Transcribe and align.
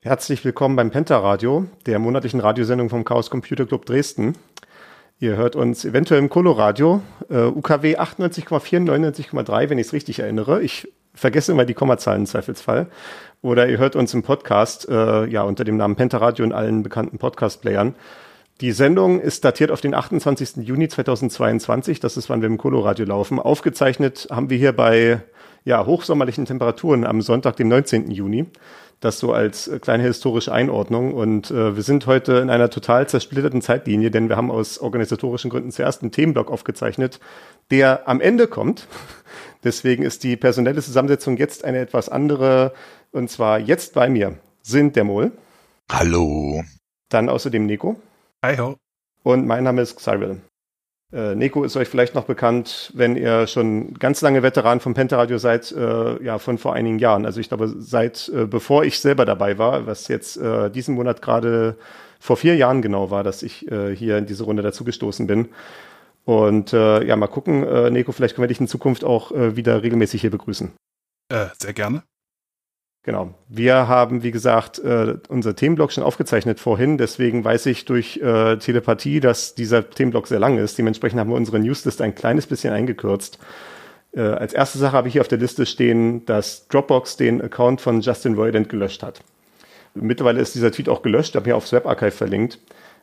Herzlich 0.00 0.44
willkommen 0.44 0.76
beim 0.76 0.92
Penta-Radio, 0.92 1.66
der 1.86 1.98
monatlichen 1.98 2.38
Radiosendung 2.38 2.88
vom 2.88 3.04
Chaos 3.04 3.30
Computer 3.30 3.66
Club 3.66 3.84
Dresden. 3.84 4.34
Ihr 5.18 5.34
hört 5.34 5.56
uns 5.56 5.84
eventuell 5.84 6.20
im 6.20 6.28
Coloradio, 6.28 7.02
äh, 7.28 7.46
UKW 7.46 7.96
98,4, 7.96 8.78
99,3, 8.78 9.70
wenn 9.70 9.78
ich 9.78 9.88
es 9.88 9.92
richtig 9.92 10.20
erinnere. 10.20 10.62
Ich 10.62 10.86
vergesse 11.14 11.50
immer 11.50 11.64
die 11.64 11.74
Kommazahlen 11.74 12.20
im 12.20 12.26
Zweifelsfall. 12.26 12.86
Oder 13.42 13.68
ihr 13.68 13.78
hört 13.78 13.96
uns 13.96 14.14
im 14.14 14.22
Podcast, 14.22 14.88
äh, 14.88 15.26
ja, 15.26 15.42
unter 15.42 15.64
dem 15.64 15.76
Namen 15.76 15.96
Penta-Radio 15.96 16.44
in 16.44 16.52
allen 16.52 16.84
bekannten 16.84 17.18
Podcast-Playern. 17.18 17.96
Die 18.60 18.70
Sendung 18.70 19.20
ist 19.20 19.44
datiert 19.44 19.72
auf 19.72 19.80
den 19.80 19.94
28. 19.94 20.58
Juni 20.58 20.86
2022. 20.86 21.98
Das 21.98 22.16
ist, 22.16 22.30
wann 22.30 22.40
wir 22.40 22.46
im 22.46 22.58
Coloradio 22.58 23.04
laufen. 23.04 23.40
Aufgezeichnet 23.40 24.28
haben 24.30 24.48
wir 24.48 24.58
hier 24.58 24.72
bei 24.72 25.22
ja, 25.64 25.84
hochsommerlichen 25.84 26.44
Temperaturen 26.44 27.04
am 27.04 27.20
Sonntag, 27.20 27.56
dem 27.56 27.66
19. 27.66 28.12
Juni. 28.12 28.46
Das 29.00 29.20
so 29.20 29.32
als 29.32 29.68
äh, 29.68 29.78
kleine 29.78 30.02
historische 30.02 30.52
Einordnung. 30.52 31.14
Und 31.14 31.50
äh, 31.50 31.76
wir 31.76 31.82
sind 31.82 32.06
heute 32.06 32.34
in 32.38 32.50
einer 32.50 32.70
total 32.70 33.08
zersplitterten 33.08 33.62
Zeitlinie, 33.62 34.10
denn 34.10 34.28
wir 34.28 34.36
haben 34.36 34.50
aus 34.50 34.78
organisatorischen 34.78 35.50
Gründen 35.50 35.70
zuerst 35.70 36.02
einen 36.02 36.10
Themenblock 36.10 36.50
aufgezeichnet, 36.50 37.20
der 37.70 38.08
am 38.08 38.20
Ende 38.20 38.48
kommt. 38.48 38.88
Deswegen 39.64 40.02
ist 40.02 40.24
die 40.24 40.36
personelle 40.36 40.82
Zusammensetzung 40.82 41.36
jetzt 41.36 41.64
eine 41.64 41.78
etwas 41.78 42.08
andere. 42.08 42.72
Und 43.12 43.30
zwar 43.30 43.58
jetzt 43.58 43.94
bei 43.94 44.08
mir 44.08 44.38
sind 44.62 44.96
der 44.96 45.04
Mol. 45.04 45.32
Hallo. 45.90 46.62
Dann 47.08 47.28
außerdem 47.28 47.66
Nico. 47.66 47.96
Hi 48.44 48.56
ho. 48.58 48.76
Und 49.22 49.46
mein 49.46 49.64
Name 49.64 49.82
ist 49.82 49.98
Cyril. 49.98 50.40
Äh, 51.10 51.34
Neko 51.34 51.64
ist 51.64 51.76
euch 51.76 51.88
vielleicht 51.88 52.14
noch 52.14 52.24
bekannt, 52.24 52.92
wenn 52.94 53.16
ihr 53.16 53.46
schon 53.46 53.94
ganz 53.94 54.20
lange 54.20 54.42
Veteran 54.42 54.80
vom 54.80 54.92
Pentaradio 54.92 55.38
seid, 55.38 55.72
äh, 55.72 56.22
ja, 56.22 56.38
von 56.38 56.58
vor 56.58 56.74
einigen 56.74 56.98
Jahren. 56.98 57.24
Also 57.24 57.40
ich 57.40 57.48
glaube, 57.48 57.68
seit 57.78 58.28
äh, 58.28 58.44
bevor 58.44 58.84
ich 58.84 59.00
selber 59.00 59.24
dabei 59.24 59.56
war, 59.56 59.86
was 59.86 60.08
jetzt 60.08 60.36
äh, 60.36 60.70
diesen 60.70 60.94
Monat 60.94 61.22
gerade 61.22 61.78
vor 62.20 62.36
vier 62.36 62.56
Jahren 62.56 62.82
genau 62.82 63.10
war, 63.10 63.24
dass 63.24 63.42
ich 63.42 63.70
äh, 63.70 63.96
hier 63.96 64.18
in 64.18 64.26
diese 64.26 64.44
Runde 64.44 64.62
dazugestoßen 64.62 65.26
bin. 65.26 65.48
Und 66.26 66.74
äh, 66.74 67.02
ja, 67.04 67.16
mal 67.16 67.26
gucken, 67.26 67.60
Neko, 67.90 68.12
vielleicht 68.12 68.34
können 68.34 68.42
wir 68.42 68.48
dich 68.48 68.60
in 68.60 68.68
Zukunft 68.68 69.02
auch 69.02 69.30
wieder 69.30 69.82
regelmäßig 69.82 70.20
hier 70.20 70.30
begrüßen. 70.30 70.72
Sehr 71.30 71.72
gerne. 71.72 72.02
Genau. 73.08 73.32
Wir 73.48 73.88
haben, 73.88 74.22
wie 74.22 74.32
gesagt, 74.32 74.80
äh, 74.80 75.14
unser 75.30 75.56
Themenblock 75.56 75.92
schon 75.92 76.04
aufgezeichnet 76.04 76.60
vorhin. 76.60 76.98
Deswegen 76.98 77.42
weiß 77.42 77.64
ich 77.64 77.86
durch 77.86 78.18
äh, 78.18 78.58
Telepathie, 78.58 79.20
dass 79.20 79.54
dieser 79.54 79.88
Themenblock 79.88 80.26
sehr 80.26 80.38
lang 80.38 80.58
ist. 80.58 80.76
Dementsprechend 80.76 81.18
haben 81.18 81.30
wir 81.30 81.36
unsere 81.36 81.58
Newsliste 81.58 82.04
ein 82.04 82.14
kleines 82.14 82.46
bisschen 82.46 82.74
eingekürzt. 82.74 83.38
Äh, 84.12 84.20
als 84.20 84.52
erste 84.52 84.76
Sache 84.76 84.92
habe 84.92 85.08
ich 85.08 85.12
hier 85.12 85.22
auf 85.22 85.28
der 85.28 85.38
Liste 85.38 85.64
stehen, 85.64 86.26
dass 86.26 86.68
Dropbox 86.68 87.16
den 87.16 87.40
Account 87.40 87.80
von 87.80 88.02
Justin 88.02 88.34
Roiland 88.34 88.68
gelöscht 88.68 89.02
hat. 89.02 89.20
Mittlerweile 89.94 90.40
ist 90.40 90.54
dieser 90.54 90.70
Tweet 90.70 90.90
auch 90.90 91.00
gelöscht, 91.00 91.34
habe 91.34 91.46
hier 91.46 91.56
aufs 91.56 91.72
Webarchive 91.72 92.10
verlinkt. 92.10 92.58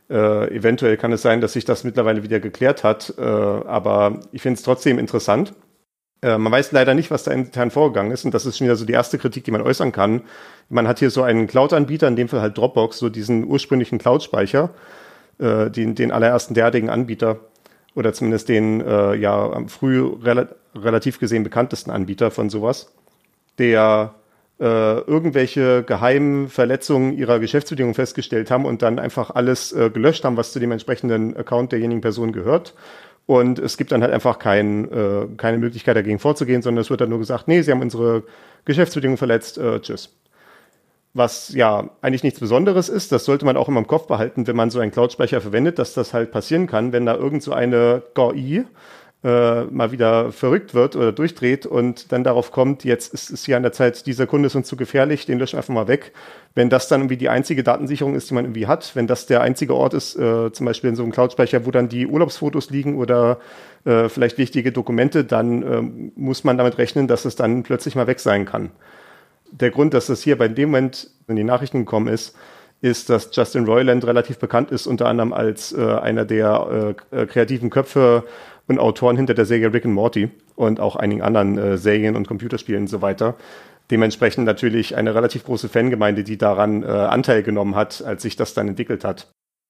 Äh, 0.08 0.54
eventuell 0.54 0.96
kann 0.98 1.10
es 1.10 1.22
sein, 1.22 1.40
dass 1.40 1.54
sich 1.54 1.64
das 1.64 1.82
mittlerweile 1.82 2.22
wieder 2.22 2.38
geklärt 2.38 2.84
hat, 2.84 3.12
äh, 3.18 3.22
aber 3.22 4.20
ich 4.30 4.40
finde 4.40 4.58
es 4.58 4.62
trotzdem 4.62 5.00
interessant. 5.00 5.52
Äh, 6.22 6.38
man 6.38 6.52
weiß 6.52 6.72
leider 6.72 6.94
nicht, 6.94 7.10
was 7.10 7.24
da 7.24 7.32
intern 7.32 7.70
vorgegangen 7.70 8.12
ist. 8.12 8.24
Und 8.24 8.34
das 8.34 8.46
ist 8.46 8.58
schon 8.58 8.66
wieder 8.66 8.76
so 8.76 8.84
die 8.84 8.92
erste 8.92 9.18
Kritik, 9.18 9.44
die 9.44 9.50
man 9.50 9.60
äußern 9.60 9.92
kann. 9.92 10.22
Man 10.68 10.88
hat 10.88 10.98
hier 10.98 11.10
so 11.10 11.22
einen 11.22 11.46
Cloud-Anbieter, 11.46 12.08
in 12.08 12.16
dem 12.16 12.28
Fall 12.28 12.40
halt 12.40 12.56
Dropbox, 12.56 12.98
so 12.98 13.08
diesen 13.08 13.44
ursprünglichen 13.44 13.98
Cloud-Speicher, 13.98 14.70
äh, 15.38 15.70
den, 15.70 15.94
den 15.94 16.12
allerersten 16.12 16.54
derartigen 16.54 16.90
Anbieter 16.90 17.40
oder 17.94 18.12
zumindest 18.12 18.48
den 18.48 18.80
äh, 18.82 19.14
ja 19.14 19.58
früh 19.68 20.02
rel 20.22 20.48
relativ 20.74 21.18
gesehen 21.18 21.42
bekanntesten 21.42 21.90
Anbieter 21.90 22.30
von 22.30 22.50
sowas, 22.50 22.92
der 23.58 24.14
äh, 24.60 24.64
irgendwelche 24.64 25.82
geheimen 25.82 26.48
Verletzungen 26.48 27.16
ihrer 27.16 27.38
Geschäftsbedingungen 27.38 27.94
festgestellt 27.94 28.50
haben 28.50 28.66
und 28.66 28.82
dann 28.82 28.98
einfach 28.98 29.30
alles 29.30 29.72
äh, 29.72 29.88
gelöscht 29.88 30.24
haben, 30.24 30.36
was 30.36 30.52
zu 30.52 30.60
dem 30.60 30.72
entsprechenden 30.72 31.34
Account 31.36 31.72
derjenigen 31.72 32.02
Person 32.02 32.32
gehört 32.32 32.74
und 33.26 33.58
es 33.58 33.76
gibt 33.76 33.92
dann 33.92 34.02
halt 34.02 34.12
einfach 34.12 34.38
kein, 34.38 34.90
äh, 34.90 35.26
keine 35.36 35.58
Möglichkeit 35.58 35.96
dagegen 35.96 36.18
vorzugehen, 36.18 36.62
sondern 36.62 36.82
es 36.82 36.90
wird 36.90 37.00
dann 37.00 37.10
nur 37.10 37.18
gesagt, 37.18 37.48
nee, 37.48 37.60
sie 37.62 37.72
haben 37.72 37.82
unsere 37.82 38.22
Geschäftsbedingungen 38.64 39.18
verletzt, 39.18 39.58
äh, 39.58 39.80
tschüss. 39.80 40.14
Was 41.12 41.52
ja 41.54 41.90
eigentlich 42.02 42.22
nichts 42.22 42.40
Besonderes 42.40 42.88
ist, 42.88 43.10
das 43.10 43.24
sollte 43.24 43.44
man 43.44 43.56
auch 43.56 43.68
immer 43.68 43.80
im 43.80 43.86
Kopf 43.86 44.06
behalten, 44.06 44.46
wenn 44.46 44.54
man 44.54 44.70
so 44.70 44.78
einen 44.78 44.92
Cloud-Speicher 44.92 45.40
verwendet, 45.40 45.78
dass 45.78 45.94
das 45.94 46.14
halt 46.14 46.30
passieren 46.30 46.66
kann, 46.66 46.92
wenn 46.92 47.06
da 47.06 47.16
irgend 47.16 47.42
so 47.42 47.52
eine 47.52 48.02
GUI 48.14 48.66
äh, 49.24 49.64
mal 49.64 49.92
wieder 49.92 50.30
verrückt 50.30 50.74
wird 50.74 50.94
oder 50.94 51.10
durchdreht 51.10 51.66
und 51.66 52.12
dann 52.12 52.22
darauf 52.22 52.52
kommt, 52.52 52.84
jetzt 52.84 53.12
ist 53.12 53.30
es 53.30 53.44
hier 53.44 53.56
an 53.56 53.62
der 53.62 53.72
Zeit, 53.72 54.06
dieser 54.06 54.26
Kunde 54.26 54.46
ist 54.46 54.54
uns 54.54 54.68
zu 54.68 54.76
gefährlich, 54.76 55.26
den 55.26 55.38
löschen 55.38 55.56
einfach 55.56 55.74
mal 55.74 55.88
weg. 55.88 56.12
Wenn 56.54 56.70
das 56.70 56.88
dann 56.88 57.00
irgendwie 57.00 57.16
die 57.16 57.28
einzige 57.28 57.62
Datensicherung 57.62 58.14
ist, 58.14 58.30
die 58.30 58.34
man 58.34 58.44
irgendwie 58.44 58.66
hat, 58.66 58.94
wenn 58.94 59.06
das 59.06 59.26
der 59.26 59.40
einzige 59.40 59.74
Ort 59.74 59.94
ist, 59.94 60.16
äh, 60.16 60.52
zum 60.52 60.66
Beispiel 60.66 60.90
in 60.90 60.96
so 60.96 61.02
einem 61.02 61.12
Cloud-Speicher, 61.12 61.66
wo 61.66 61.70
dann 61.70 61.88
die 61.88 62.06
Urlaubsfotos 62.06 62.70
liegen 62.70 62.96
oder 62.98 63.38
äh, 63.84 64.08
vielleicht 64.08 64.38
wichtige 64.38 64.70
Dokumente, 64.70 65.24
dann 65.24 65.62
äh, 65.62 65.82
muss 66.14 66.44
man 66.44 66.58
damit 66.58 66.78
rechnen, 66.78 67.08
dass 67.08 67.24
es 67.24 67.36
dann 67.36 67.62
plötzlich 67.62 67.96
mal 67.96 68.06
weg 68.06 68.20
sein 68.20 68.44
kann. 68.44 68.70
Der 69.50 69.70
Grund, 69.70 69.94
dass 69.94 70.06
das 70.06 70.22
hier 70.22 70.36
bei 70.36 70.48
dem 70.48 70.70
Moment 70.70 71.10
in 71.26 71.36
die 71.36 71.44
Nachrichten 71.44 71.80
gekommen 71.80 72.08
ist, 72.08 72.36
ist, 72.80 73.08
dass 73.08 73.30
Justin 73.32 73.64
Roiland 73.64 74.06
relativ 74.06 74.38
bekannt 74.38 74.70
ist, 74.70 74.86
unter 74.86 75.06
anderem 75.06 75.32
als 75.32 75.72
äh, 75.72 75.80
einer 75.80 76.24
der 76.24 76.94
äh, 77.12 77.22
äh 77.22 77.26
kreativen 77.26 77.70
Köpfe 77.70 78.24
und 78.68 78.78
Autoren 78.78 79.16
hinter 79.16 79.34
der 79.34 79.44
Serie 79.44 79.72
Rick 79.72 79.84
and 79.84 79.94
Morty 79.94 80.30
und 80.54 80.80
auch 80.80 80.96
einigen 80.96 81.22
anderen 81.22 81.58
äh, 81.58 81.78
Serien 81.78 82.16
und 82.16 82.26
Computerspielen 82.26 82.82
und 82.82 82.88
so 82.88 83.02
weiter. 83.02 83.36
Dementsprechend 83.90 84.44
natürlich 84.44 84.96
eine 84.96 85.14
relativ 85.14 85.44
große 85.44 85.68
Fangemeinde, 85.68 86.24
die 86.24 86.38
daran 86.38 86.82
äh, 86.82 86.86
Anteil 86.86 87.42
genommen 87.42 87.76
hat, 87.76 88.02
als 88.04 88.22
sich 88.22 88.34
das 88.36 88.54
dann 88.54 88.68
entwickelt 88.68 89.04
hat. 89.04 89.28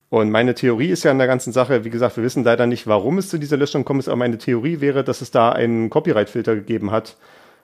Und 0.09 0.31
meine 0.31 0.55
Theorie 0.55 0.89
ist 0.89 1.05
ja 1.05 1.11
in 1.11 1.19
der 1.19 1.27
ganzen 1.27 1.53
Sache, 1.53 1.85
wie 1.85 1.91
gesagt, 1.91 2.17
wir 2.17 2.25
wissen 2.25 2.45
leider 2.45 2.67
nicht, 2.67 2.87
warum 2.87 3.19
es 3.19 3.29
zu 3.29 3.39
dieser 3.39 3.57
Löschung 3.57 3.85
kommt, 3.85 4.07
aber 4.07 4.17
meine 4.17 4.39
Theorie 4.39 4.81
wäre, 4.81 5.03
dass 5.05 5.21
es 5.21 5.33
da 5.33 5.51
einen 5.51 5.91
Copyright-Filter 5.91 6.55
gegeben 6.55 6.93
hat 6.93 7.17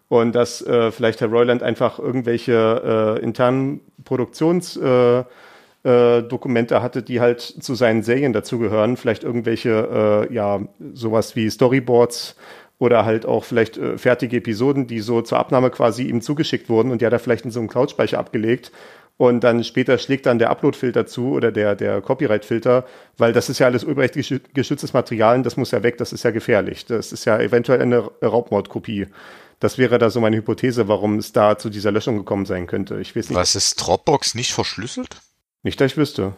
und 0.08 0.34
dass 0.34 0.60
äh, 0.66 0.90
vielleicht 0.90 1.20
Herr 1.20 1.28
Royland 1.28 1.62
einfach 1.62 1.98
irgendwelche 1.98 3.16
äh, 3.18 3.24
internen 3.24 3.80
Produktions- 4.04 4.76
äh, 4.76 5.24
äh, 5.84 6.22
Dokumente 6.22 6.82
hatte, 6.82 7.02
die 7.02 7.20
halt 7.20 7.40
zu 7.40 7.74
seinen 7.74 8.02
Serien 8.02 8.32
dazugehören. 8.32 8.96
Vielleicht 8.96 9.24
irgendwelche, 9.24 10.28
äh, 10.30 10.34
ja, 10.34 10.60
sowas 10.94 11.34
wie 11.36 11.50
Storyboards 11.50 12.36
oder 12.78 13.04
halt 13.04 13.26
auch 13.26 13.44
vielleicht 13.44 13.78
äh, 13.78 13.98
fertige 13.98 14.38
Episoden, 14.38 14.86
die 14.86 15.00
so 15.00 15.22
zur 15.22 15.38
Abnahme 15.38 15.70
quasi 15.70 16.04
ihm 16.04 16.20
zugeschickt 16.20 16.68
wurden 16.68 16.90
und 16.90 17.00
die 17.00 17.06
hat 17.06 17.12
er 17.12 17.18
vielleicht 17.18 17.44
in 17.44 17.50
so 17.50 17.60
einem 17.60 17.68
Cloud-Speicher 17.68 18.18
abgelegt. 18.18 18.72
Und 19.18 19.44
dann 19.44 19.62
später 19.62 19.98
schlägt 19.98 20.26
dann 20.26 20.38
der 20.38 20.50
Upload-Filter 20.50 21.06
zu 21.06 21.28
oder 21.32 21.52
der, 21.52 21.76
der 21.76 22.00
Copyright-Filter, 22.00 22.84
weil 23.18 23.32
das 23.32 23.48
ist 23.48 23.60
ja 23.60 23.66
alles 23.66 23.84
urheberrechtgeschütztes 23.84 24.94
Material 24.94 25.36
und 25.36 25.46
das 25.46 25.56
muss 25.56 25.70
ja 25.70 25.82
weg, 25.84 25.98
das 25.98 26.12
ist 26.12 26.24
ja 26.24 26.32
gefährlich. 26.32 26.86
Das 26.86 27.12
ist 27.12 27.24
ja 27.24 27.38
eventuell 27.38 27.80
eine 27.82 27.98
Raubmordkopie. 27.98 29.06
Das 29.60 29.78
wäre 29.78 29.98
da 29.98 30.10
so 30.10 30.20
meine 30.20 30.36
Hypothese, 30.36 30.88
warum 30.88 31.18
es 31.18 31.30
da 31.30 31.56
zu 31.56 31.70
dieser 31.70 31.92
Löschung 31.92 32.16
gekommen 32.16 32.46
sein 32.46 32.66
könnte. 32.66 32.98
Ich 32.98 33.14
weiß 33.14 33.28
nicht. 33.28 33.38
Was 33.38 33.54
ist 33.54 33.76
Dropbox 33.76 34.34
nicht 34.34 34.52
verschlüsselt? 34.52 35.20
Nicht, 35.62 35.80
dass 35.80 35.92
ich 35.92 35.96
wüsste. 35.96 36.34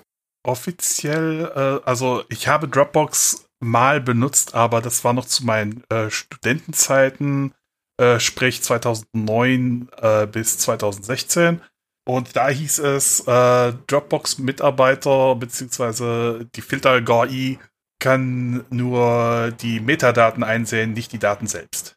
Offiziell, 0.46 1.50
äh, 1.54 1.88
also 1.88 2.22
ich 2.28 2.48
habe 2.48 2.68
Dropbox 2.68 3.48
mal 3.60 4.00
benutzt, 4.00 4.54
aber 4.54 4.82
das 4.82 5.04
war 5.04 5.12
noch 5.14 5.24
zu 5.24 5.44
meinen 5.44 5.82
äh, 5.88 6.10
Studentenzeiten, 6.10 7.54
äh, 7.98 8.20
sprich 8.20 8.62
2009 8.62 9.88
äh, 9.96 10.26
bis 10.26 10.58
2016. 10.58 11.60
Und 12.06 12.36
da 12.36 12.48
hieß 12.48 12.80
es, 12.80 13.20
äh, 13.26 13.72
Dropbox-Mitarbeiter 13.86 15.36
beziehungsweise 15.36 16.46
die 16.54 16.60
Filter-GUI 16.60 17.58
kann 17.98 18.66
nur 18.68 19.52
die 19.62 19.80
Metadaten 19.80 20.42
einsehen, 20.42 20.92
nicht 20.92 21.12
die 21.12 21.18
Daten 21.18 21.46
selbst. 21.46 21.96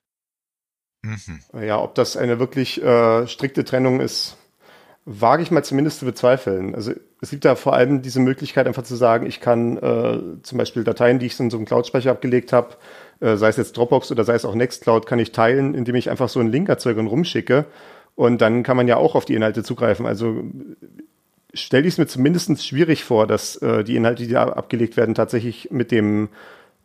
Mhm. 1.03 1.41
Ja, 1.61 1.79
ob 1.79 1.95
das 1.95 2.15
eine 2.15 2.39
wirklich 2.39 2.81
äh, 2.81 3.27
strikte 3.27 3.65
Trennung 3.65 3.99
ist, 3.99 4.37
wage 5.03 5.43
ich 5.43 5.51
mal 5.51 5.63
zumindest 5.63 5.99
zu 5.99 6.05
bezweifeln. 6.05 6.73
Also 6.73 6.93
es 7.21 7.31
gibt 7.31 7.45
da 7.45 7.55
vor 7.55 7.73
allem 7.73 8.01
diese 8.01 8.19
Möglichkeit, 8.19 8.67
einfach 8.67 8.83
zu 8.83 8.95
sagen, 8.95 9.25
ich 9.25 9.39
kann 9.39 9.77
äh, 9.77 10.19
zum 10.43 10.57
Beispiel 10.57 10.83
Dateien, 10.83 11.19
die 11.19 11.25
ich 11.25 11.39
in 11.39 11.49
so 11.49 11.57
einem 11.57 11.65
Cloud-Speicher 11.65 12.11
abgelegt 12.11 12.53
habe, 12.53 12.75
äh, 13.19 13.37
sei 13.37 13.49
es 13.49 13.57
jetzt 13.57 13.75
Dropbox 13.75 14.11
oder 14.11 14.23
sei 14.23 14.35
es 14.35 14.45
auch 14.45 14.53
Nextcloud, 14.53 15.07
kann 15.07 15.19
ich 15.19 15.31
teilen, 15.31 15.73
indem 15.73 15.95
ich 15.95 16.09
einfach 16.09 16.29
so 16.29 16.39
einen 16.39 16.51
Link 16.51 16.69
erzeuge 16.69 16.99
und 16.99 17.07
rumschicke. 17.07 17.65
Und 18.15 18.41
dann 18.41 18.63
kann 18.63 18.77
man 18.77 18.87
ja 18.87 18.97
auch 18.97 19.15
auf 19.15 19.25
die 19.25 19.35
Inhalte 19.35 19.63
zugreifen. 19.63 20.05
Also 20.05 20.43
stelle 21.53 21.87
ich 21.87 21.95
es 21.95 21.97
mir 21.97 22.07
zumindest 22.07 22.65
schwierig 22.65 23.03
vor, 23.03 23.25
dass 23.25 23.55
äh, 23.57 23.83
die 23.83 23.95
Inhalte, 23.95 24.23
die 24.23 24.33
da 24.33 24.43
abgelegt 24.49 24.97
werden, 24.97 25.15
tatsächlich 25.15 25.71
mit 25.71 25.91
dem 25.91 26.29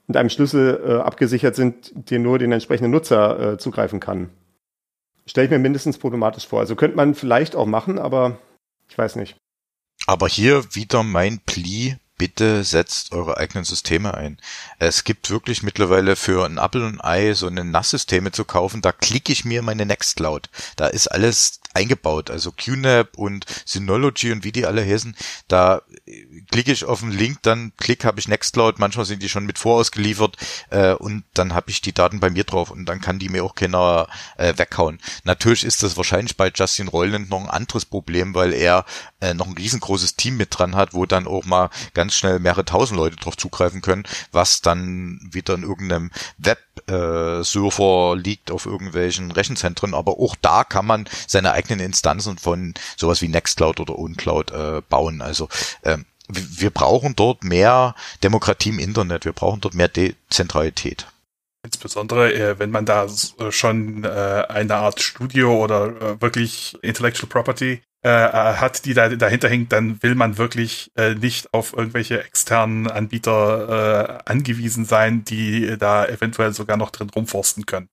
mit 0.08 0.16
einem 0.16 0.30
Schlüssel 0.30 0.80
äh, 0.84 0.92
abgesichert 0.94 1.54
sind, 1.54 1.92
den 2.10 2.22
nur 2.22 2.38
den 2.38 2.52
entsprechenden 2.52 2.90
Nutzer 2.90 3.52
äh, 3.52 3.58
zugreifen 3.58 4.00
kann. 4.00 4.30
Stelle 5.26 5.44
ich 5.44 5.50
mir 5.50 5.60
mindestens 5.60 5.96
problematisch 5.96 6.46
vor. 6.46 6.60
Also 6.60 6.74
könnte 6.74 6.96
man 6.96 7.14
vielleicht 7.14 7.54
auch 7.54 7.66
machen, 7.66 7.98
aber 7.98 8.38
ich 8.88 8.98
weiß 8.98 9.16
nicht. 9.16 9.36
Aber 10.06 10.28
hier 10.28 10.74
wieder 10.74 11.02
mein 11.02 11.38
Pli, 11.40 11.96
bitte 12.22 12.62
setzt 12.62 13.12
eure 13.12 13.36
eigenen 13.36 13.64
Systeme 13.64 14.14
ein. 14.14 14.38
Es 14.78 15.04
gibt 15.04 15.30
wirklich 15.30 15.62
mittlerweile 15.62 16.14
für 16.14 16.44
ein 16.44 16.58
Apple 16.58 16.86
und 16.86 17.00
Ei 17.00 17.34
so 17.34 17.48
eine 17.48 17.64
NAS-Systeme 17.64 18.30
zu 18.30 18.44
kaufen, 18.44 18.80
da 18.80 18.92
klicke 18.92 19.32
ich 19.32 19.44
mir 19.44 19.62
meine 19.62 19.86
Nextcloud. 19.86 20.48
Da 20.76 20.86
ist 20.86 21.08
alles 21.08 21.60
eingebaut, 21.74 22.30
also 22.30 22.52
QNAP 22.52 23.16
und 23.16 23.46
Synology 23.64 24.30
und 24.30 24.44
wie 24.44 24.52
die 24.52 24.66
alle 24.66 24.84
heißen, 24.84 25.16
da 25.48 25.82
klicke 26.50 26.72
ich 26.72 26.84
auf 26.84 27.00
den 27.00 27.10
Link, 27.10 27.38
dann 27.42 27.72
klick 27.76 28.04
habe 28.04 28.20
ich 28.20 28.28
Nextcloud, 28.28 28.78
manchmal 28.78 29.06
sind 29.06 29.22
die 29.22 29.28
schon 29.28 29.46
mit 29.46 29.58
vorausgeliefert 29.58 30.36
äh, 30.70 30.92
und 30.92 31.24
dann 31.34 31.54
habe 31.54 31.70
ich 31.70 31.80
die 31.80 31.94
Daten 31.94 32.20
bei 32.20 32.30
mir 32.30 32.44
drauf 32.44 32.70
und 32.70 32.86
dann 32.86 33.00
kann 33.00 33.18
die 33.18 33.30
mir 33.30 33.44
auch 33.44 33.54
keiner 33.54 34.06
äh, 34.36 34.54
weghauen. 34.56 35.00
Natürlich 35.24 35.64
ist 35.64 35.82
das 35.82 35.96
wahrscheinlich 35.96 36.36
bei 36.36 36.52
Justin 36.54 36.88
Roiland 36.88 37.30
noch 37.30 37.40
ein 37.40 37.50
anderes 37.50 37.84
Problem, 37.84 38.34
weil 38.34 38.52
er 38.52 38.84
äh, 39.22 39.34
noch 39.34 39.46
ein 39.46 39.54
riesengroßes 39.56 40.16
Team 40.16 40.36
mit 40.36 40.58
dran 40.58 40.76
hat, 40.76 40.92
wo 40.92 41.06
dann 41.06 41.26
auch 41.26 41.44
mal 41.44 41.70
ganz 41.94 42.14
schnell 42.14 42.40
mehrere 42.40 42.64
tausend 42.64 42.98
Leute 42.98 43.16
drauf 43.16 43.36
zugreifen 43.36 43.80
können, 43.80 44.02
was 44.32 44.60
dann 44.60 45.20
wieder 45.30 45.54
in 45.54 45.62
irgendeinem 45.62 46.10
Web-Server 46.38 48.14
äh, 48.14 48.18
liegt 48.18 48.50
auf 48.50 48.66
irgendwelchen 48.66 49.30
Rechenzentren. 49.30 49.94
Aber 49.94 50.18
auch 50.18 50.36
da 50.40 50.64
kann 50.64 50.86
man 50.86 51.08
seine 51.26 51.52
eigenen 51.52 51.80
Instanzen 51.80 52.36
von 52.36 52.74
sowas 52.96 53.22
wie 53.22 53.28
Nextcloud 53.28 53.80
oder 53.80 53.98
UnCloud 53.98 54.50
äh, 54.50 54.82
bauen. 54.88 55.22
Also 55.22 55.48
ähm, 55.84 56.04
wir 56.28 56.70
brauchen 56.70 57.14
dort 57.16 57.44
mehr 57.44 57.94
Demokratie 58.22 58.70
im 58.70 58.78
Internet, 58.78 59.24
wir 59.24 59.32
brauchen 59.32 59.60
dort 59.60 59.74
mehr 59.74 59.88
Dezentralität. 59.88 61.06
Insbesondere, 61.64 62.32
äh, 62.34 62.58
wenn 62.58 62.70
man 62.70 62.86
da 62.86 63.06
schon 63.50 64.02
äh, 64.02 64.08
eine 64.48 64.76
Art 64.76 65.00
Studio 65.00 65.62
oder 65.62 65.86
äh, 66.00 66.20
wirklich 66.20 66.76
Intellectual 66.82 67.28
Property 67.28 67.82
äh, 68.04 68.08
äh, 68.08 68.30
hat, 68.56 68.84
die 68.84 68.94
da 68.94 69.08
dahinter 69.08 69.48
hängt, 69.48 69.70
dann 69.72 70.02
will 70.02 70.16
man 70.16 70.36
wirklich 70.36 70.90
äh, 70.96 71.14
nicht 71.14 71.54
auf 71.54 71.72
irgendwelche 71.72 72.22
externen 72.22 72.88
Anbieter 72.88 74.22
äh, 74.26 74.30
angewiesen 74.30 74.84
sein, 74.84 75.24
die 75.24 75.76
da 75.78 76.06
eventuell 76.06 76.52
sogar 76.52 76.76
noch 76.76 76.90
drin 76.90 77.10
rumforsten 77.10 77.64
können. 77.64 77.88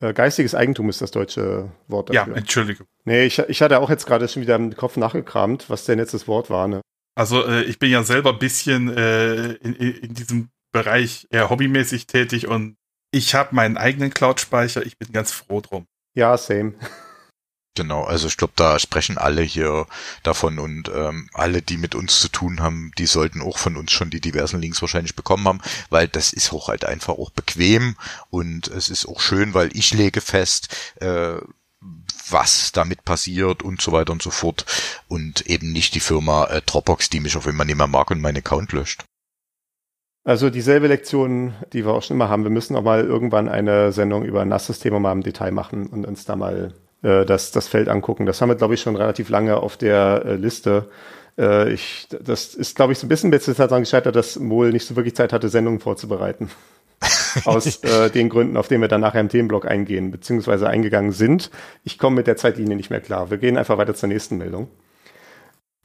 Äh, 0.00 0.14
geistiges 0.14 0.54
Eigentum 0.54 0.88
ist 0.88 1.00
das 1.00 1.12
deutsche 1.12 1.70
Wort 1.86 2.08
dafür. 2.08 2.32
Ja, 2.32 2.38
Entschuldigung. 2.38 2.88
Nee, 3.04 3.24
ich, 3.24 3.38
ich 3.38 3.62
hatte 3.62 3.78
auch 3.78 3.88
jetzt 3.88 4.06
gerade 4.06 4.26
schon 4.26 4.42
wieder 4.42 4.56
im 4.56 4.74
Kopf 4.74 4.96
nachgekramt, 4.96 5.70
was 5.70 5.84
denn 5.84 6.00
jetzt 6.00 6.12
das 6.12 6.26
Wort 6.26 6.50
war. 6.50 6.66
Ne? 6.66 6.80
Also 7.14 7.46
äh, 7.46 7.62
ich 7.62 7.78
bin 7.78 7.90
ja 7.90 8.02
selber 8.02 8.32
ein 8.32 8.38
bisschen 8.38 8.88
äh, 8.88 9.52
in, 9.52 9.74
in 9.74 10.14
diesem 10.14 10.48
Bereich 10.72 11.28
eher 11.30 11.50
hobbymäßig 11.50 12.06
tätig 12.06 12.48
und 12.48 12.76
ich 13.12 13.34
habe 13.34 13.54
meinen 13.54 13.76
eigenen 13.76 14.10
Cloud-Speicher. 14.10 14.84
Ich 14.86 14.98
bin 14.98 15.12
ganz 15.12 15.32
froh 15.32 15.60
drum. 15.60 15.86
Ja, 16.14 16.36
same. 16.36 16.74
Genau, 17.76 18.02
also 18.02 18.26
ich 18.26 18.36
glaube, 18.36 18.52
da 18.56 18.80
sprechen 18.80 19.16
alle 19.16 19.42
hier 19.42 19.86
davon 20.24 20.58
und 20.58 20.90
ähm, 20.92 21.30
alle, 21.32 21.62
die 21.62 21.76
mit 21.76 21.94
uns 21.94 22.20
zu 22.20 22.28
tun 22.28 22.60
haben, 22.60 22.90
die 22.98 23.06
sollten 23.06 23.40
auch 23.40 23.58
von 23.58 23.76
uns 23.76 23.92
schon 23.92 24.10
die 24.10 24.20
diversen 24.20 24.60
Links 24.60 24.82
wahrscheinlich 24.82 25.14
bekommen 25.14 25.46
haben, 25.46 25.60
weil 25.88 26.08
das 26.08 26.32
ist 26.32 26.52
auch 26.52 26.66
halt 26.66 26.84
einfach 26.84 27.14
auch 27.14 27.30
bequem 27.30 27.96
und 28.28 28.66
es 28.66 28.88
ist 28.88 29.06
auch 29.06 29.20
schön, 29.20 29.54
weil 29.54 29.70
ich 29.76 29.94
lege 29.94 30.20
fest, 30.20 30.76
äh, 31.00 31.36
was 32.28 32.72
damit 32.72 33.04
passiert 33.04 33.62
und 33.62 33.80
so 33.80 33.92
weiter 33.92 34.12
und 34.12 34.22
so 34.22 34.30
fort 34.30 34.66
und 35.08 35.46
eben 35.46 35.72
nicht 35.72 35.94
die 35.94 36.00
Firma 36.00 36.46
äh, 36.46 36.62
Dropbox, 36.62 37.08
die 37.08 37.20
mich 37.20 37.36
auf 37.36 37.46
immer 37.46 37.64
nicht 37.64 37.76
mehr 37.76 37.86
mag 37.86 38.10
und 38.10 38.20
meinen 38.20 38.38
Account 38.38 38.72
löscht. 38.72 39.04
Also 40.24 40.50
dieselbe 40.50 40.88
Lektion, 40.88 41.54
die 41.72 41.84
wir 41.84 41.92
auch 41.92 42.02
schon 42.02 42.16
immer 42.16 42.28
haben. 42.28 42.42
Wir 42.42 42.50
müssen 42.50 42.76
auch 42.76 42.82
mal 42.82 43.04
irgendwann 43.04 43.48
eine 43.48 43.92
Sendung 43.92 44.24
über 44.24 44.44
NAS-Systeme 44.44 45.00
mal 45.00 45.12
im 45.12 45.22
Detail 45.22 45.52
machen 45.52 45.86
und 45.86 46.04
uns 46.04 46.24
da 46.24 46.36
mal 46.36 46.74
äh, 47.02 47.24
das, 47.24 47.50
das 47.50 47.68
Feld 47.68 47.88
angucken. 47.88 48.26
Das 48.26 48.40
haben 48.40 48.48
wir, 48.48 48.56
glaube 48.56 48.74
ich, 48.74 48.80
schon 48.80 48.96
relativ 48.96 49.28
lange 49.28 49.56
auf 49.56 49.76
der 49.76 50.22
äh, 50.24 50.34
Liste. 50.36 50.88
Äh, 51.38 51.72
ich, 51.72 52.08
das 52.10 52.54
ist, 52.54 52.76
glaube 52.76 52.92
ich, 52.92 52.98
so 52.98 53.06
ein 53.06 53.08
bisschen 53.08 53.32
jetzt 53.32 53.48
daran 53.58 53.82
gescheitert, 53.82 54.16
dass 54.16 54.38
Mohl 54.38 54.70
nicht 54.72 54.86
so 54.86 54.96
wirklich 54.96 55.16
Zeit 55.16 55.32
hatte, 55.32 55.48
Sendungen 55.48 55.80
vorzubereiten. 55.80 56.50
Aus 57.44 57.82
äh, 57.82 58.10
den 58.10 58.28
Gründen, 58.28 58.56
auf 58.56 58.68
denen 58.68 58.82
wir 58.82 58.88
dann 58.88 59.00
nachher 59.00 59.20
im 59.20 59.30
Themenblock 59.30 59.66
eingehen, 59.66 60.10
beziehungsweise 60.10 60.68
eingegangen 60.68 61.12
sind. 61.12 61.50
Ich 61.82 61.98
komme 61.98 62.16
mit 62.16 62.26
der 62.26 62.36
Zeitlinie 62.36 62.76
nicht 62.76 62.90
mehr 62.90 63.00
klar. 63.00 63.30
Wir 63.30 63.38
gehen 63.38 63.56
einfach 63.56 63.78
weiter 63.78 63.94
zur 63.94 64.10
nächsten 64.10 64.36
Meldung. 64.36 64.68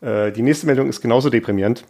Äh, 0.01 0.33
die 0.33 0.41
nächste 0.41 0.65
Meldung 0.65 0.89
ist 0.89 1.01
genauso 1.01 1.29
deprimierend. 1.29 1.85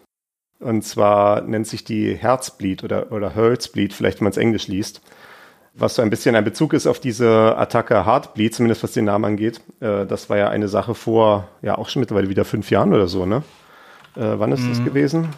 Und 0.60 0.84
zwar 0.84 1.42
nennt 1.42 1.68
sich 1.68 1.84
die 1.84 2.14
Herzbleed 2.14 2.84
oder, 2.84 3.12
oder 3.12 3.34
Herzbleed, 3.34 3.94
vielleicht 3.94 4.20
wenn 4.20 4.26
man 4.26 4.32
es 4.32 4.38
Englisch 4.38 4.68
liest 4.68 5.02
was 5.78 5.96
so 5.96 6.02
ein 6.02 6.10
bisschen 6.10 6.36
ein 6.36 6.44
Bezug 6.44 6.74
ist 6.74 6.88
auf 6.88 7.00
diese 7.00 7.56
Attacke 7.58 8.06
Heartbleed, 8.06 8.56
zumindest 8.56 8.84
was 8.84 8.94
den 8.94 9.06
Namen 9.06 9.26
angeht. 9.26 9.62
Äh, 9.82 10.06
das 10.06 10.30
war 10.30 10.38
ja 10.38 10.50
eine 10.50 10.68
Sache 10.68 10.96
vor, 10.96 11.50
ja 11.62 11.78
auch 11.78 11.90
schon 11.90 12.00
mittlerweile 12.00 12.30
wieder 12.30 12.46
fünf 12.46 12.72
Jahren 12.72 12.94
oder 12.94 13.08
so, 13.08 13.26
ne? 13.26 13.44
Äh, 14.16 14.40
wann 14.40 14.52
ist 14.52 14.62
mhm. 14.62 14.70
das 14.70 14.84
gewesen? 14.84 15.30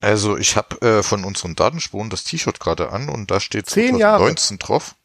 Also 0.00 0.36
ich 0.36 0.56
habe 0.56 0.80
äh, 0.82 1.02
von 1.04 1.24
unseren 1.24 1.54
Datenspuren 1.54 2.10
das 2.10 2.24
T-Shirt 2.24 2.58
gerade 2.58 2.90
an 2.90 3.08
und 3.08 3.30
da 3.30 3.38
steht 3.38 3.66
zehn 3.66 3.96
2019 3.96 4.56
Jahre. 4.56 4.58
drauf. 4.58 4.96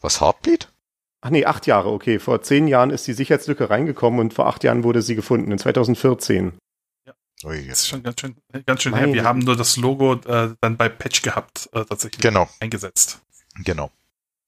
Was 0.00 0.22
Heartbleed? 0.22 0.70
Ach 1.20 1.30
nee, 1.30 1.44
acht 1.44 1.66
Jahre, 1.66 1.90
okay. 1.90 2.18
Vor 2.18 2.40
zehn 2.42 2.68
Jahren 2.68 2.90
ist 2.90 3.06
die 3.06 3.12
Sicherheitslücke 3.12 3.68
reingekommen 3.68 4.20
und 4.20 4.32
vor 4.32 4.46
acht 4.46 4.64
Jahren 4.64 4.84
wurde 4.84 5.02
sie 5.02 5.16
gefunden, 5.16 5.52
in 5.52 5.58
2014. 5.58 6.52
Oh, 7.44 7.50
das 7.50 7.80
ist 7.80 7.88
schon 7.88 8.02
ganz 8.02 8.20
schön, 8.20 8.36
ganz 8.66 8.82
schön 8.82 8.94
her. 8.94 9.12
Wir 9.12 9.24
haben 9.24 9.38
nur 9.40 9.56
das 9.56 9.76
Logo 9.76 10.14
äh, 10.14 10.54
dann 10.60 10.76
bei 10.76 10.88
Patch 10.88 11.22
gehabt, 11.22 11.68
äh, 11.72 11.84
tatsächlich 11.84 12.20
genau. 12.20 12.48
eingesetzt. 12.58 13.20
Genau. 13.64 13.90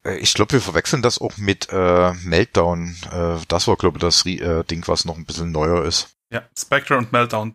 Äh, 0.05 0.17
ich 0.19 0.35
glaube, 0.35 0.53
wir 0.53 0.61
verwechseln 0.61 1.03
das 1.03 1.21
auch 1.21 1.37
mit 1.37 1.69
äh, 1.71 2.13
Meltdown. 2.25 2.97
Äh, 3.13 3.37
das 3.49 3.69
war, 3.69 3.77
glaube 3.77 3.99
ich, 3.99 4.01
das 4.01 4.27
äh, 4.27 4.65
Ding, 4.65 4.83
was 4.87 5.05
noch 5.05 5.17
ein 5.17 5.25
bisschen 5.25 5.53
neuer 5.53 5.85
ist. 5.85 6.17
Ja, 6.33 6.43
Spectre 6.59 6.97
und 6.97 7.13
Meltdown. 7.13 7.55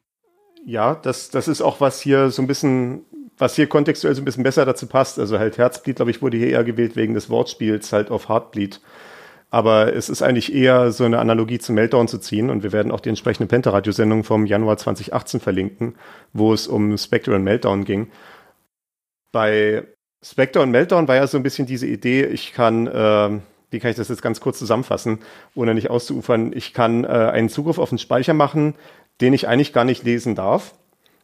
Ja, 0.65 0.95
das, 0.95 1.29
das 1.29 1.47
ist 1.47 1.61
auch, 1.61 1.81
was 1.81 2.01
hier 2.01 2.31
so 2.31 2.41
ein 2.41 2.47
bisschen, 2.47 3.05
was 3.37 3.55
hier 3.55 3.67
kontextuell 3.67 4.15
so 4.15 4.21
ein 4.21 4.25
bisschen 4.25 4.43
besser 4.43 4.65
dazu 4.65 4.87
passt. 4.87 5.19
Also 5.19 5.37
halt 5.37 5.57
Herzbleed, 5.57 5.97
glaube 5.97 6.11
ich, 6.11 6.21
wurde 6.21 6.37
hier 6.37 6.49
eher 6.49 6.63
gewählt 6.63 6.95
wegen 6.95 7.13
des 7.13 7.29
Wortspiels 7.29 7.91
halt 7.93 8.09
auf 8.09 8.29
Heartbleed. 8.29 8.81
Aber 9.55 9.95
es 9.95 10.09
ist 10.09 10.21
eigentlich 10.21 10.53
eher 10.53 10.91
so 10.91 11.05
eine 11.05 11.17
Analogie 11.17 11.59
zum 11.59 11.75
Meltdown 11.75 12.09
zu 12.09 12.17
ziehen 12.17 12.49
und 12.49 12.61
wir 12.61 12.73
werden 12.73 12.91
auch 12.91 12.99
die 12.99 13.07
entsprechende 13.07 13.47
Pentaradio-Sendung 13.47 14.25
vom 14.25 14.45
Januar 14.45 14.75
2018 14.75 15.39
verlinken, 15.39 15.95
wo 16.33 16.51
es 16.51 16.67
um 16.67 16.97
Spectre 16.97 17.33
und 17.33 17.45
Meltdown 17.45 17.85
ging. 17.85 18.11
Bei 19.31 19.85
Spectre 20.21 20.61
und 20.61 20.71
Meltdown 20.71 21.07
war 21.07 21.15
ja 21.15 21.25
so 21.25 21.37
ein 21.37 21.43
bisschen 21.43 21.65
diese 21.67 21.87
Idee, 21.87 22.25
ich 22.25 22.51
kann, 22.51 22.87
äh, 22.87 23.39
wie 23.69 23.79
kann 23.79 23.91
ich 23.91 23.95
das 23.95 24.09
jetzt 24.09 24.21
ganz 24.21 24.41
kurz 24.41 24.59
zusammenfassen, 24.59 25.19
ohne 25.55 25.73
nicht 25.73 25.89
auszuufern, 25.89 26.51
ich 26.53 26.73
kann 26.73 27.05
äh, 27.05 27.07
einen 27.07 27.47
Zugriff 27.47 27.77
auf 27.77 27.87
den 27.87 27.97
Speicher 27.97 28.33
machen, 28.33 28.75
den 29.21 29.31
ich 29.31 29.47
eigentlich 29.47 29.71
gar 29.71 29.85
nicht 29.85 30.03
lesen 30.03 30.35
darf 30.35 30.73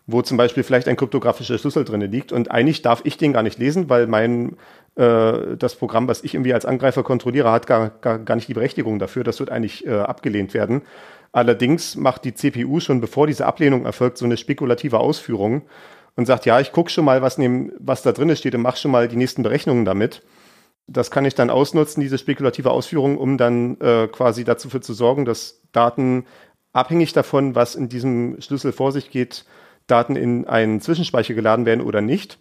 wo 0.07 0.21
zum 0.21 0.37
Beispiel 0.37 0.63
vielleicht 0.63 0.87
ein 0.87 0.95
kryptografischer 0.95 1.57
Schlüssel 1.57 1.85
drin 1.85 2.01
liegt 2.01 2.31
und 2.31 2.51
eigentlich 2.51 2.81
darf 2.81 3.01
ich 3.03 3.17
den 3.17 3.33
gar 3.33 3.43
nicht 3.43 3.59
lesen, 3.59 3.89
weil 3.89 4.07
mein 4.07 4.57
äh, 4.95 5.57
das 5.57 5.75
Programm, 5.75 6.07
was 6.07 6.23
ich 6.23 6.33
irgendwie 6.33 6.53
als 6.53 6.65
Angreifer 6.65 7.03
kontrolliere, 7.03 7.51
hat 7.51 7.67
gar, 7.67 7.89
gar, 7.89 8.19
gar 8.19 8.35
nicht 8.35 8.47
die 8.47 8.53
Berechtigung 8.53 8.99
dafür. 8.99 9.23
Das 9.23 9.39
wird 9.39 9.49
eigentlich 9.49 9.85
äh, 9.85 9.99
abgelehnt 9.99 10.53
werden. 10.53 10.81
Allerdings 11.31 11.95
macht 11.95 12.25
die 12.25 12.33
CPU 12.33 12.79
schon, 12.79 12.99
bevor 12.99 13.27
diese 13.27 13.45
Ablehnung 13.45 13.85
erfolgt, 13.85 14.17
so 14.17 14.25
eine 14.25 14.37
spekulative 14.37 14.99
Ausführung 14.99 15.63
und 16.15 16.25
sagt, 16.25 16.45
ja, 16.45 16.59
ich 16.59 16.71
gucke 16.73 16.89
schon 16.89 17.05
mal, 17.05 17.21
was, 17.21 17.37
nehm, 17.37 17.71
was 17.79 18.01
da 18.01 18.11
drin 18.11 18.35
steht 18.35 18.53
und 18.55 18.61
mache 18.61 18.77
schon 18.77 18.91
mal 18.91 19.07
die 19.07 19.15
nächsten 19.15 19.43
Berechnungen 19.43 19.85
damit. 19.85 20.23
Das 20.87 21.09
kann 21.09 21.23
ich 21.23 21.35
dann 21.35 21.49
ausnutzen, 21.49 22.01
diese 22.01 22.17
spekulative 22.17 22.71
Ausführung, 22.71 23.17
um 23.17 23.37
dann 23.37 23.79
äh, 23.79 24.07
quasi 24.07 24.43
dafür 24.43 24.81
zu 24.81 24.93
sorgen, 24.93 25.23
dass 25.23 25.61
Daten 25.71 26.25
abhängig 26.73 27.13
davon, 27.13 27.55
was 27.55 27.75
in 27.75 27.87
diesem 27.87 28.41
Schlüssel 28.41 28.73
vor 28.73 28.91
sich 28.91 29.09
geht, 29.09 29.45
Daten 29.87 30.17
in 30.17 30.47
einen 30.47 30.81
Zwischenspeicher 30.81 31.33
geladen 31.33 31.65
werden 31.65 31.81
oder 31.81 32.01
nicht. 32.01 32.39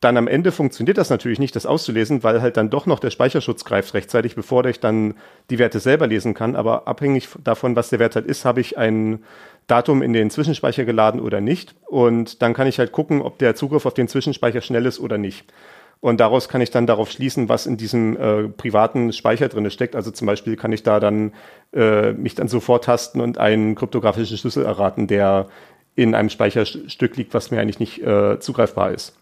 Dann 0.00 0.16
am 0.16 0.28
Ende 0.28 0.52
funktioniert 0.52 0.96
das 0.96 1.10
natürlich 1.10 1.40
nicht, 1.40 1.56
das 1.56 1.66
auszulesen, 1.66 2.22
weil 2.22 2.40
halt 2.40 2.56
dann 2.56 2.70
doch 2.70 2.86
noch 2.86 3.00
der 3.00 3.10
Speicherschutz 3.10 3.64
greift 3.64 3.94
rechtzeitig, 3.94 4.36
bevor 4.36 4.64
ich 4.66 4.78
dann 4.78 5.14
die 5.50 5.58
Werte 5.58 5.80
selber 5.80 6.06
lesen 6.06 6.34
kann. 6.34 6.54
Aber 6.54 6.86
abhängig 6.86 7.28
davon, 7.42 7.74
was 7.74 7.88
der 7.88 7.98
Wert 7.98 8.14
halt 8.14 8.26
ist, 8.26 8.44
habe 8.44 8.60
ich 8.60 8.78
ein 8.78 9.24
Datum 9.66 10.02
in 10.02 10.12
den 10.12 10.30
Zwischenspeicher 10.30 10.84
geladen 10.84 11.20
oder 11.20 11.40
nicht. 11.40 11.74
Und 11.86 12.42
dann 12.42 12.54
kann 12.54 12.68
ich 12.68 12.78
halt 12.78 12.92
gucken, 12.92 13.22
ob 13.22 13.38
der 13.38 13.56
Zugriff 13.56 13.86
auf 13.86 13.94
den 13.94 14.06
Zwischenspeicher 14.06 14.60
schnell 14.60 14.86
ist 14.86 15.00
oder 15.00 15.18
nicht. 15.18 15.52
Und 16.00 16.20
daraus 16.20 16.48
kann 16.48 16.60
ich 16.60 16.70
dann 16.70 16.86
darauf 16.86 17.10
schließen, 17.10 17.48
was 17.48 17.66
in 17.66 17.76
diesem 17.76 18.16
äh, 18.16 18.48
privaten 18.48 19.12
Speicher 19.12 19.48
drin 19.48 19.68
steckt. 19.70 19.96
Also 19.96 20.12
zum 20.12 20.26
Beispiel 20.26 20.54
kann 20.54 20.72
ich 20.72 20.84
da 20.84 21.00
dann 21.00 21.32
äh, 21.72 22.12
mich 22.12 22.36
dann 22.36 22.46
so 22.46 22.60
vortasten 22.60 23.20
und 23.20 23.38
einen 23.38 23.74
kryptografischen 23.74 24.38
Schlüssel 24.38 24.64
erraten, 24.64 25.08
der 25.08 25.48
in 25.96 26.14
einem 26.14 26.30
Speicherstück 26.30 27.16
liegt, 27.16 27.34
was 27.34 27.50
mir 27.50 27.60
eigentlich 27.60 27.80
nicht 27.80 28.00
äh, 28.00 28.38
zugreifbar 28.38 28.92
ist. 28.92 29.18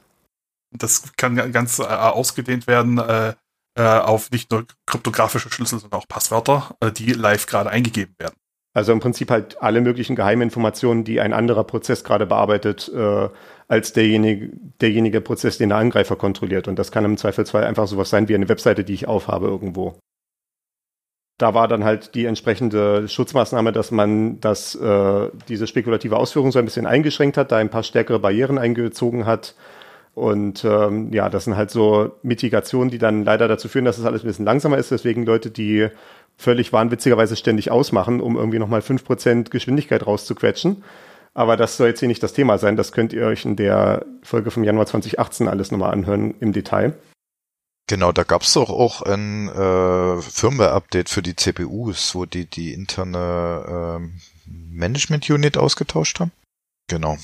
Das 0.73 1.15
kann 1.17 1.53
ganz 1.53 1.79
äh, 1.79 1.85
ausgedehnt 1.85 2.67
werden 2.67 2.99
äh, 2.99 3.35
äh, 3.77 3.83
auf 3.83 4.31
nicht 4.31 4.51
nur 4.51 4.67
kryptografische 4.87 5.51
Schlüssel, 5.51 5.79
sondern 5.79 6.01
auch 6.01 6.09
Passwörter, 6.09 6.77
die 6.97 7.13
live 7.13 7.47
gerade 7.47 7.71
eingegeben 7.71 8.15
werden. 8.19 8.35
Also 8.75 8.93
im 8.93 9.01
Prinzip 9.01 9.31
halt 9.31 9.63
alle 9.63 9.81
möglichen 9.81 10.17
Geheiminformationen, 10.17 11.03
die 11.03 11.21
ein 11.21 11.33
anderer 11.33 11.65
Prozess 11.65 12.05
gerade 12.05 12.27
bearbeitet, 12.27 12.91
äh, 12.95 13.29
als 13.69 13.95
derjenige, 13.95 14.51
derjenige 14.83 15.23
Prozess, 15.23 15.57
den 15.57 15.71
der 15.71 15.79
Angreifer 15.79 16.17
kontrolliert. 16.17 16.69
Und 16.69 16.79
das 16.79 16.93
kann 16.93 17.07
im 17.07 17.17
Zweifelsfall 17.17 17.65
einfach 17.65 17.87
sowas 17.87 18.11
sein 18.11 18.29
wie 18.29 18.35
eine 18.35 18.51
Webseite, 18.51 18.85
die 18.85 18.93
ich 18.93 19.09
aufhabe 19.09 19.47
irgendwo. 19.47 19.99
da 21.39 21.53
war 21.53 21.69
dann 21.69 21.85
halt 21.85 22.15
die 22.15 22.25
entsprechende 22.25 23.09
Schutzmaßnahme, 23.09 23.73
dass 23.73 23.91
man 23.91 24.41
das, 24.41 24.75
äh, 24.75 25.31
diese 25.49 25.67
spekulative 25.67 26.17
Ausführung 26.17 26.51
so 26.51 26.59
ein 26.59 26.65
bisschen 26.65 26.87
eingeschränkt 26.87 27.37
hat, 27.37 27.53
da 27.53 27.59
ein 27.59 27.71
paar 27.71 27.83
stärkere 27.83 28.19
Barrieren 28.19 28.59
eingezogen 28.59 29.27
hat. 29.27 29.55
Und 30.17 30.65
ähm, 30.65 31.13
ja, 31.13 31.29
das 31.29 31.45
sind 31.45 31.59
halt 31.59 31.71
so 31.71 32.17
Mitigationen, 32.23 32.91
die 32.91 32.97
dann 32.97 33.23
leider 33.23 33.49
dazu 33.49 33.69
führen, 33.69 33.85
dass 33.85 33.99
es 33.99 34.07
alles 34.07 34.25
ein 34.25 34.27
bisschen 34.27 34.47
langsamer 34.47 34.79
ist. 34.79 34.91
Deswegen 34.91 35.27
Leute, 35.27 35.51
die 35.51 35.89
völlig 36.39 36.73
wahnwitzigerweise 36.73 37.37
ständig 37.37 37.71
ausmachen, 37.71 38.23
um 38.23 38.37
irgendwie 38.37 38.59
nochmal 38.59 38.81
Prozent 38.81 39.51
Geschwindigkeit 39.51 40.07
rauszuquetschen. 40.07 40.83
Aber 41.35 41.59
das 41.59 41.77
soll 41.77 41.89
jetzt 41.89 42.01
hier 42.01 42.09
nicht 42.09 42.23
das 42.23 42.33
Thema 42.33 42.57
sein. 42.57 42.77
Das 42.77 42.93
könnt 42.93 43.13
ihr 43.13 43.27
euch 43.27 43.45
in 43.45 43.57
der 43.57 44.07
Folge 44.23 44.51
vom 44.51 44.65
Januar 44.65 44.87
2018 44.87 45.49
alles 45.49 45.71
nochmal 45.71 45.93
anhören 45.93 46.35
im 46.41 46.55
Detail. 46.55 46.95
Genau, 47.87 48.11
da 48.11 48.23
gab's 48.23 48.55
doch 48.55 48.71
auch 48.71 49.03
ein 49.03 49.51
äh, 49.51 50.23
Firmware-Update 50.23 51.11
für 51.11 51.21
die 51.21 51.37
CPUs, 51.37 52.15
wo 52.15 52.25
die 52.25 52.47
die 52.47 52.73
interne 52.73 54.01
äh, 54.01 54.49
Management-Unit 54.49 55.59
ausgetauscht 55.59 56.21
haben. 56.21 56.33
Genau. 56.89 57.19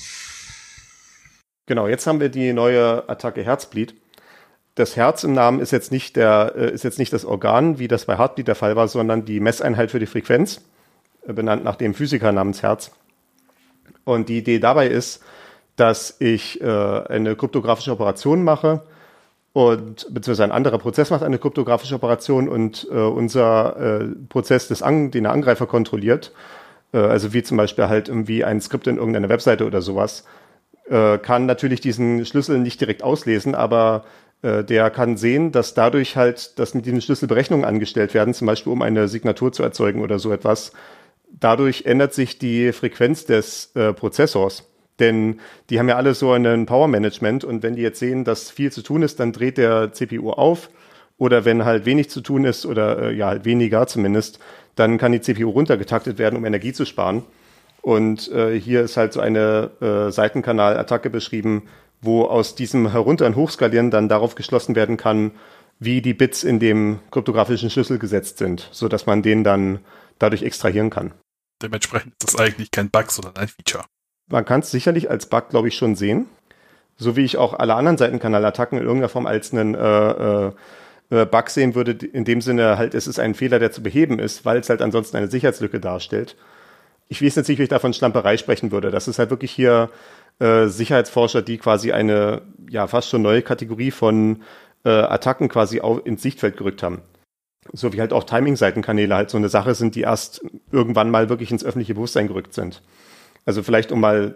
Genau, 1.65 1.87
jetzt 1.87 2.05
haben 2.07 2.19
wir 2.19 2.27
die 2.29 2.51
neue 2.51 3.07
Attacke 3.07 3.41
Herzbleed. 3.41 3.95
Das 4.75 4.97
Herz 4.97 5.23
im 5.23 5.33
Namen 5.33 5.59
ist 5.61 5.71
jetzt 5.71 5.91
nicht 5.93 6.17
der 6.17 6.53
äh, 6.57 6.71
ist 6.71 6.83
jetzt 6.83 6.99
nicht 6.99 7.13
das 7.13 7.23
Organ, 7.25 7.79
wie 7.79 7.87
das 7.87 8.05
bei 8.05 8.17
Heartbeat 8.17 8.47
der 8.47 8.55
Fall 8.55 8.75
war, 8.75 8.87
sondern 8.89 9.23
die 9.23 9.39
Messeinheit 9.39 9.91
für 9.91 9.99
die 9.99 10.05
Frequenz, 10.05 10.61
äh, 11.25 11.31
benannt 11.31 11.63
nach 11.63 11.77
dem 11.77 11.93
Physiker 11.93 12.33
namens 12.33 12.63
Herz. 12.63 12.91
Und 14.03 14.27
die 14.27 14.39
Idee 14.39 14.59
dabei 14.59 14.87
ist, 14.87 15.23
dass 15.77 16.17
ich 16.19 16.59
äh, 16.59 16.67
eine 16.67 17.35
kryptografische 17.37 17.91
Operation 17.93 18.43
mache 18.43 18.81
und 19.53 20.07
beziehungsweise 20.13 20.43
ein 20.43 20.51
anderer 20.51 20.79
Prozess 20.79 21.11
macht 21.11 21.23
eine 21.23 21.39
kryptografische 21.39 21.95
Operation 21.95 22.49
und 22.49 22.85
unser 22.85 24.09
Prozess, 24.27 24.67
des 24.67 24.81
An 24.81 25.11
den 25.11 25.25
der 25.25 25.31
Angreifer 25.31 25.67
kontrolliert, 25.67 26.31
also 26.91 27.33
wie 27.33 27.43
zum 27.43 27.57
Beispiel 27.57 27.87
halt 27.87 28.09
irgendwie 28.09 28.43
ein 28.43 28.61
Skript 28.61 28.87
in 28.87 28.97
irgendeiner 28.97 29.29
Webseite 29.29 29.67
oder 29.67 29.83
sowas, 29.83 30.23
äh, 30.89 31.17
kann 31.17 31.45
natürlich 31.45 31.81
diesen 31.81 32.25
Schlüssel 32.25 32.59
nicht 32.59 32.81
direkt 32.81 33.03
auslesen, 33.03 33.55
aber 33.55 34.03
äh, 34.41 34.63
der 34.63 34.89
kann 34.89 35.17
sehen, 35.17 35.51
dass 35.51 35.73
dadurch 35.73 36.15
halt, 36.15 36.59
dass 36.59 36.73
mit 36.73 36.85
diesem 36.85 37.01
Schlüssel 37.01 37.27
Berechnungen 37.27 37.65
angestellt 37.65 38.13
werden, 38.13 38.33
zum 38.33 38.47
Beispiel 38.47 38.71
um 38.71 38.81
eine 38.81 39.07
Signatur 39.07 39.51
zu 39.51 39.63
erzeugen 39.63 40.01
oder 40.01 40.19
so 40.19 40.31
etwas. 40.31 40.73
Dadurch 41.31 41.85
ändert 41.85 42.13
sich 42.13 42.37
die 42.37 42.71
Frequenz 42.73 43.25
des 43.25 43.71
äh, 43.75 43.93
Prozessors. 43.93 44.69
Denn 44.99 45.39
die 45.69 45.79
haben 45.79 45.89
ja 45.89 45.95
alle 45.95 46.13
so 46.13 46.31
einen 46.33 46.67
Power 46.67 46.87
Management 46.87 47.43
und 47.43 47.63
wenn 47.63 47.75
die 47.75 47.81
jetzt 47.81 47.99
sehen, 47.99 48.23
dass 48.23 48.51
viel 48.51 48.71
zu 48.71 48.83
tun 48.83 49.01
ist, 49.01 49.19
dann 49.19 49.31
dreht 49.31 49.57
der 49.57 49.91
CPU 49.91 50.31
auf. 50.31 50.69
Oder 51.17 51.45
wenn 51.45 51.65
halt 51.65 51.85
wenig 51.85 52.09
zu 52.09 52.21
tun 52.21 52.43
ist 52.43 52.65
oder 52.65 53.01
äh, 53.01 53.15
ja 53.15 53.27
halt 53.27 53.45
weniger 53.45 53.87
zumindest, 53.87 54.39
dann 54.75 54.97
kann 54.97 55.11
die 55.11 55.21
CPU 55.21 55.49
runtergetaktet 55.49 56.17
werden, 56.17 56.35
um 56.35 56.45
Energie 56.45 56.73
zu 56.73 56.85
sparen. 56.85 57.23
Und 57.83 58.31
äh, 58.31 58.57
hier 58.57 58.81
ist 58.81 58.95
halt 58.95 59.11
so 59.11 59.19
eine 59.19 59.71
äh, 59.81 60.09
Seitenkanalattacke 60.09 61.09
beschrieben, 61.09 61.63
wo 62.01 62.23
aus 62.23 62.55
diesem 62.55 62.89
Herunter- 62.89 63.25
und 63.25 63.35
Hochskalieren 63.35 63.91
dann 63.91 64.07
darauf 64.07 64.35
geschlossen 64.35 64.73
werden 64.73 64.95
kann, 64.95 65.31
wie 65.79 66.01
die 66.01 66.13
Bits 66.13 66.45
in 66.45 66.59
dem 66.59 66.99
kryptografischen 67.11 67.69
Schlüssel 67.69 67.99
gesetzt 67.99 68.37
sind, 68.37 68.69
so 68.71 68.87
dass 68.87 69.05
man 69.05 69.21
den 69.21 69.43
dann 69.43 69.79
dadurch 70.17 70.43
extrahieren 70.43 70.89
kann. 70.89 71.11
Dementsprechend 71.61 72.13
ist 72.21 72.33
das 72.33 72.39
eigentlich 72.39 72.71
kein 72.71 72.89
Bug, 72.89 73.11
sondern 73.11 73.35
ein 73.35 73.49
Feature. 73.49 73.83
Man 74.31 74.45
kann 74.45 74.61
es 74.61 74.71
sicherlich 74.71 75.09
als 75.09 75.25
Bug, 75.25 75.49
glaube 75.49 75.67
ich, 75.67 75.75
schon 75.75 75.97
sehen. 75.97 76.27
So 76.95 77.17
wie 77.17 77.25
ich 77.25 77.35
auch 77.35 77.53
alle 77.53 77.75
anderen 77.75 77.97
Seitenkanalattacken 77.97 78.77
in 78.77 78.85
irgendeiner 78.85 79.09
Form 79.09 79.25
als 79.25 79.51
einen 79.51 79.75
äh, 79.75 80.51
äh, 81.09 81.25
Bug 81.25 81.49
sehen 81.49 81.75
würde, 81.75 81.91
in 82.05 82.23
dem 82.23 82.39
Sinne 82.39 82.77
halt, 82.77 82.93
es 82.93 83.07
ist 83.07 83.19
ein 83.19 83.35
Fehler, 83.35 83.59
der 83.59 83.73
zu 83.73 83.83
beheben 83.83 84.19
ist, 84.19 84.45
weil 84.45 84.59
es 84.59 84.69
halt 84.69 84.81
ansonsten 84.81 85.17
eine 85.17 85.27
Sicherheitslücke 85.27 85.81
darstellt. 85.81 86.37
Ich 87.13 87.21
weiß 87.21 87.35
jetzt 87.35 87.47
nicht, 87.47 87.59
wie 87.59 87.63
ich 87.63 87.69
da 87.69 87.77
von 87.77 87.93
Schlamperei 87.93 88.37
sprechen 88.37 88.71
würde. 88.71 88.89
Das 88.89 89.07
ist 89.07 89.19
halt 89.19 89.29
wirklich 89.29 89.51
hier 89.51 89.91
äh, 90.39 90.65
Sicherheitsforscher, 90.65 91.43
die 91.43 91.59
quasi 91.59 91.91
eine 91.91 92.41
ja 92.67 92.87
fast 92.87 93.07
schon 93.09 93.21
neue 93.21 93.43
Kategorie 93.43 93.91
von 93.91 94.41
äh, 94.83 94.89
Attacken 94.89 95.47
quasi 95.47 95.79
auf, 95.79 96.03
ins 96.07 96.23
Sichtfeld 96.23 96.57
gerückt 96.57 96.81
haben. 96.81 97.03
So 97.71 97.93
wie 97.93 97.99
halt 97.99 98.13
auch 98.13 98.23
Timing-Seitenkanäle 98.23 99.13
halt 99.13 99.29
so 99.29 99.37
eine 99.37 99.49
Sache 99.49 99.75
sind, 99.75 99.93
die 99.93 100.01
erst 100.01 100.43
irgendwann 100.71 101.11
mal 101.11 101.29
wirklich 101.29 101.51
ins 101.51 101.63
öffentliche 101.63 101.93
Bewusstsein 101.93 102.27
gerückt 102.27 102.55
sind. 102.55 102.81
Also 103.45 103.61
vielleicht, 103.61 103.91
um 103.91 103.99
mal 103.99 104.33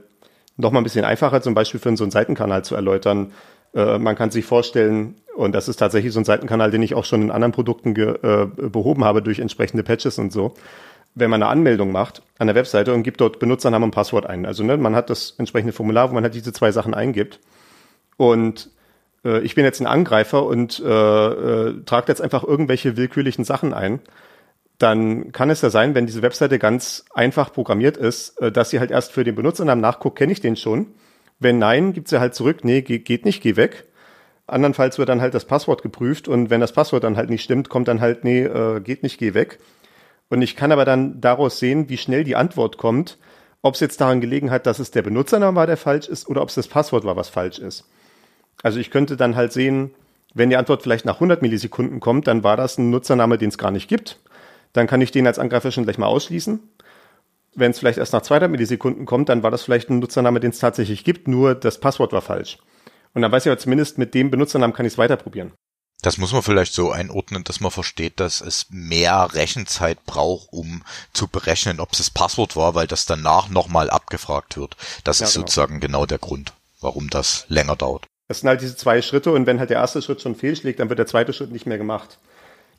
noch 0.55 0.71
mal 0.71 0.79
ein 0.79 0.83
bisschen 0.83 1.03
einfacher 1.03 1.41
zum 1.41 1.55
Beispiel 1.55 1.79
für 1.79 1.97
so 1.97 2.03
einen 2.03 2.11
Seitenkanal 2.11 2.63
zu 2.63 2.75
erläutern. 2.75 3.31
Äh, 3.73 3.97
man 3.97 4.15
kann 4.15 4.29
sich 4.29 4.45
vorstellen, 4.45 5.15
und 5.35 5.55
das 5.55 5.67
ist 5.67 5.77
tatsächlich 5.77 6.13
so 6.13 6.19
ein 6.19 6.25
Seitenkanal, 6.25 6.69
den 6.69 6.83
ich 6.83 6.93
auch 6.93 7.05
schon 7.05 7.23
in 7.23 7.31
anderen 7.31 7.53
Produkten 7.53 7.95
äh, 7.95 8.45
behoben 8.69 9.03
habe 9.03 9.23
durch 9.23 9.39
entsprechende 9.39 9.81
Patches 9.81 10.19
und 10.19 10.31
so. 10.31 10.53
Wenn 11.19 11.29
man 11.29 11.41
eine 11.41 11.51
Anmeldung 11.51 11.91
macht 11.91 12.21
an 12.37 12.47
der 12.47 12.55
Webseite 12.55 12.93
und 12.93 13.03
gibt 13.03 13.21
dort 13.21 13.39
Benutzernamen 13.39 13.85
und 13.85 13.91
Passwort 13.91 14.25
ein. 14.25 14.45
Also 14.45 14.63
ne, 14.63 14.77
man 14.77 14.95
hat 14.95 15.09
das 15.09 15.35
entsprechende 15.37 15.73
Formular, 15.73 16.09
wo 16.09 16.13
man 16.13 16.23
halt 16.23 16.35
diese 16.35 16.53
zwei 16.53 16.71
Sachen 16.71 16.93
eingibt. 16.93 17.39
Und 18.17 18.69
äh, 19.25 19.39
ich 19.41 19.55
bin 19.55 19.65
jetzt 19.65 19.79
ein 19.79 19.87
Angreifer 19.87 20.45
und 20.45 20.79
äh, 20.79 20.87
äh, 20.87 21.83
trage 21.85 22.07
jetzt 22.09 22.21
einfach 22.21 22.43
irgendwelche 22.43 22.97
willkürlichen 22.97 23.45
Sachen 23.45 23.73
ein 23.73 23.99
dann 24.77 25.31
kann 25.31 25.49
es 25.49 25.61
ja 25.61 25.69
sein, 25.69 25.95
wenn 25.95 26.05
diese 26.05 26.21
Webseite 26.21 26.59
ganz 26.59 27.05
einfach 27.13 27.51
programmiert 27.51 27.97
ist, 27.97 28.39
äh, 28.41 28.51
dass 28.51 28.69
sie 28.69 28.79
halt 28.79 28.91
erst 28.91 29.11
für 29.11 29.23
den 29.23 29.35
Benutzernamen 29.35 29.81
nachguckt, 29.81 30.17
kenne 30.17 30.31
ich 30.31 30.41
den 30.41 30.55
schon. 30.55 30.87
Wenn 31.39 31.59
nein, 31.59 31.93
gibt 31.93 32.07
sie 32.07 32.19
halt 32.19 32.35
zurück, 32.35 32.63
nee, 32.63 32.81
geht 32.81 33.25
nicht, 33.25 33.41
geh 33.41 33.55
weg. 33.55 33.85
Andernfalls 34.47 34.97
wird 34.97 35.09
dann 35.09 35.21
halt 35.21 35.33
das 35.33 35.45
Passwort 35.45 35.83
geprüft 35.83 36.27
und 36.27 36.49
wenn 36.49 36.61
das 36.61 36.71
Passwort 36.71 37.03
dann 37.03 37.17
halt 37.17 37.29
nicht 37.29 37.43
stimmt, 37.43 37.69
kommt 37.69 37.87
dann 37.87 38.01
halt, 38.01 38.23
nee, 38.23 38.43
äh, 38.43 38.79
geht 38.79 39.03
nicht, 39.03 39.19
geh 39.19 39.33
weg. 39.33 39.59
Und 40.29 40.41
ich 40.41 40.55
kann 40.55 40.71
aber 40.71 40.85
dann 40.85 41.21
daraus 41.21 41.59
sehen, 41.59 41.89
wie 41.89 41.97
schnell 41.97 42.23
die 42.23 42.35
Antwort 42.35 42.77
kommt, 42.77 43.17
ob 43.61 43.75
es 43.75 43.79
jetzt 43.79 44.01
daran 44.01 44.21
gelegen 44.21 44.51
hat, 44.51 44.65
dass 44.65 44.79
es 44.79 44.91
der 44.91 45.01
Benutzername 45.01 45.55
war, 45.55 45.67
der 45.67 45.77
falsch 45.77 46.07
ist, 46.07 46.27
oder 46.27 46.41
ob 46.41 46.49
es 46.49 46.55
das 46.55 46.67
Passwort 46.67 47.05
war, 47.05 47.15
was 47.15 47.29
falsch 47.29 47.59
ist. 47.59 47.85
Also 48.63 48.79
ich 48.79 48.91
könnte 48.91 49.17
dann 49.17 49.35
halt 49.35 49.53
sehen, 49.53 49.91
wenn 50.33 50.49
die 50.49 50.57
Antwort 50.57 50.83
vielleicht 50.83 51.05
nach 51.05 51.15
100 51.15 51.41
Millisekunden 51.41 51.99
kommt, 51.99 52.27
dann 52.27 52.43
war 52.43 52.57
das 52.57 52.77
ein 52.77 52.89
Nutzername, 52.89 53.37
den 53.37 53.49
es 53.49 53.57
gar 53.57 53.71
nicht 53.71 53.87
gibt 53.87 54.19
dann 54.77 54.87
kann 54.87 55.01
ich 55.01 55.11
den 55.11 55.27
als 55.27 55.39
Angreifer 55.39 55.71
schon 55.71 55.83
gleich 55.83 55.97
mal 55.97 56.05
ausschließen. 56.05 56.59
Wenn 57.55 57.71
es 57.71 57.79
vielleicht 57.79 57.97
erst 57.97 58.13
nach 58.13 58.21
200 58.21 58.51
Millisekunden 58.51 59.05
kommt, 59.05 59.29
dann 59.29 59.41
war 59.41 59.49
das 59.49 59.63
vielleicht 59.63 59.89
ein 59.89 59.99
Nutzername, 59.99 60.39
den 60.39 60.51
es 60.51 60.59
tatsächlich 60.59 61.03
gibt, 61.03 61.27
nur 61.27 61.55
das 61.55 61.79
Passwort 61.79 62.13
war 62.13 62.21
falsch. 62.21 62.59
Und 63.13 63.23
dann 63.23 63.31
weiß 63.31 63.45
ich 63.45 63.51
aber 63.51 63.59
zumindest, 63.59 63.97
mit 63.97 64.13
dem 64.13 64.29
Benutzernamen 64.29 64.75
kann 64.75 64.85
ich 64.85 64.93
es 64.93 64.97
weiter 64.97 65.17
probieren. 65.17 65.53
Das 66.01 66.19
muss 66.19 66.31
man 66.31 66.43
vielleicht 66.43 66.73
so 66.73 66.91
einordnen, 66.91 67.43
dass 67.43 67.59
man 67.59 67.71
versteht, 67.71 68.19
dass 68.19 68.39
es 68.41 68.67
mehr 68.69 69.33
Rechenzeit 69.33 70.05
braucht, 70.05 70.49
um 70.51 70.83
zu 71.11 71.27
berechnen, 71.27 71.79
ob 71.79 71.93
es 71.93 71.97
das 71.97 72.09
Passwort 72.11 72.55
war, 72.55 72.75
weil 72.75 72.85
das 72.85 73.05
danach 73.05 73.49
nochmal 73.49 73.89
abgefragt 73.89 74.57
wird. 74.57 74.77
Das 75.03 75.19
ja, 75.19 75.25
ist 75.25 75.33
genau. 75.33 75.47
sozusagen 75.47 75.79
genau 75.79 76.05
der 76.05 76.19
Grund, 76.19 76.53
warum 76.81 77.09
das 77.09 77.45
länger 77.47 77.75
dauert. 77.75 78.05
Es 78.27 78.41
sind 78.41 78.49
halt 78.49 78.61
diese 78.61 78.75
zwei 78.75 79.01
Schritte 79.01 79.31
und 79.31 79.47
wenn 79.47 79.59
halt 79.59 79.69
der 79.69 79.77
erste 79.77 80.01
Schritt 80.01 80.21
schon 80.21 80.35
fehlschlägt, 80.35 80.79
dann 80.79 80.89
wird 80.89 80.99
der 80.99 81.07
zweite 81.07 81.33
Schritt 81.33 81.51
nicht 81.51 81.65
mehr 81.65 81.77
gemacht. 81.77 82.19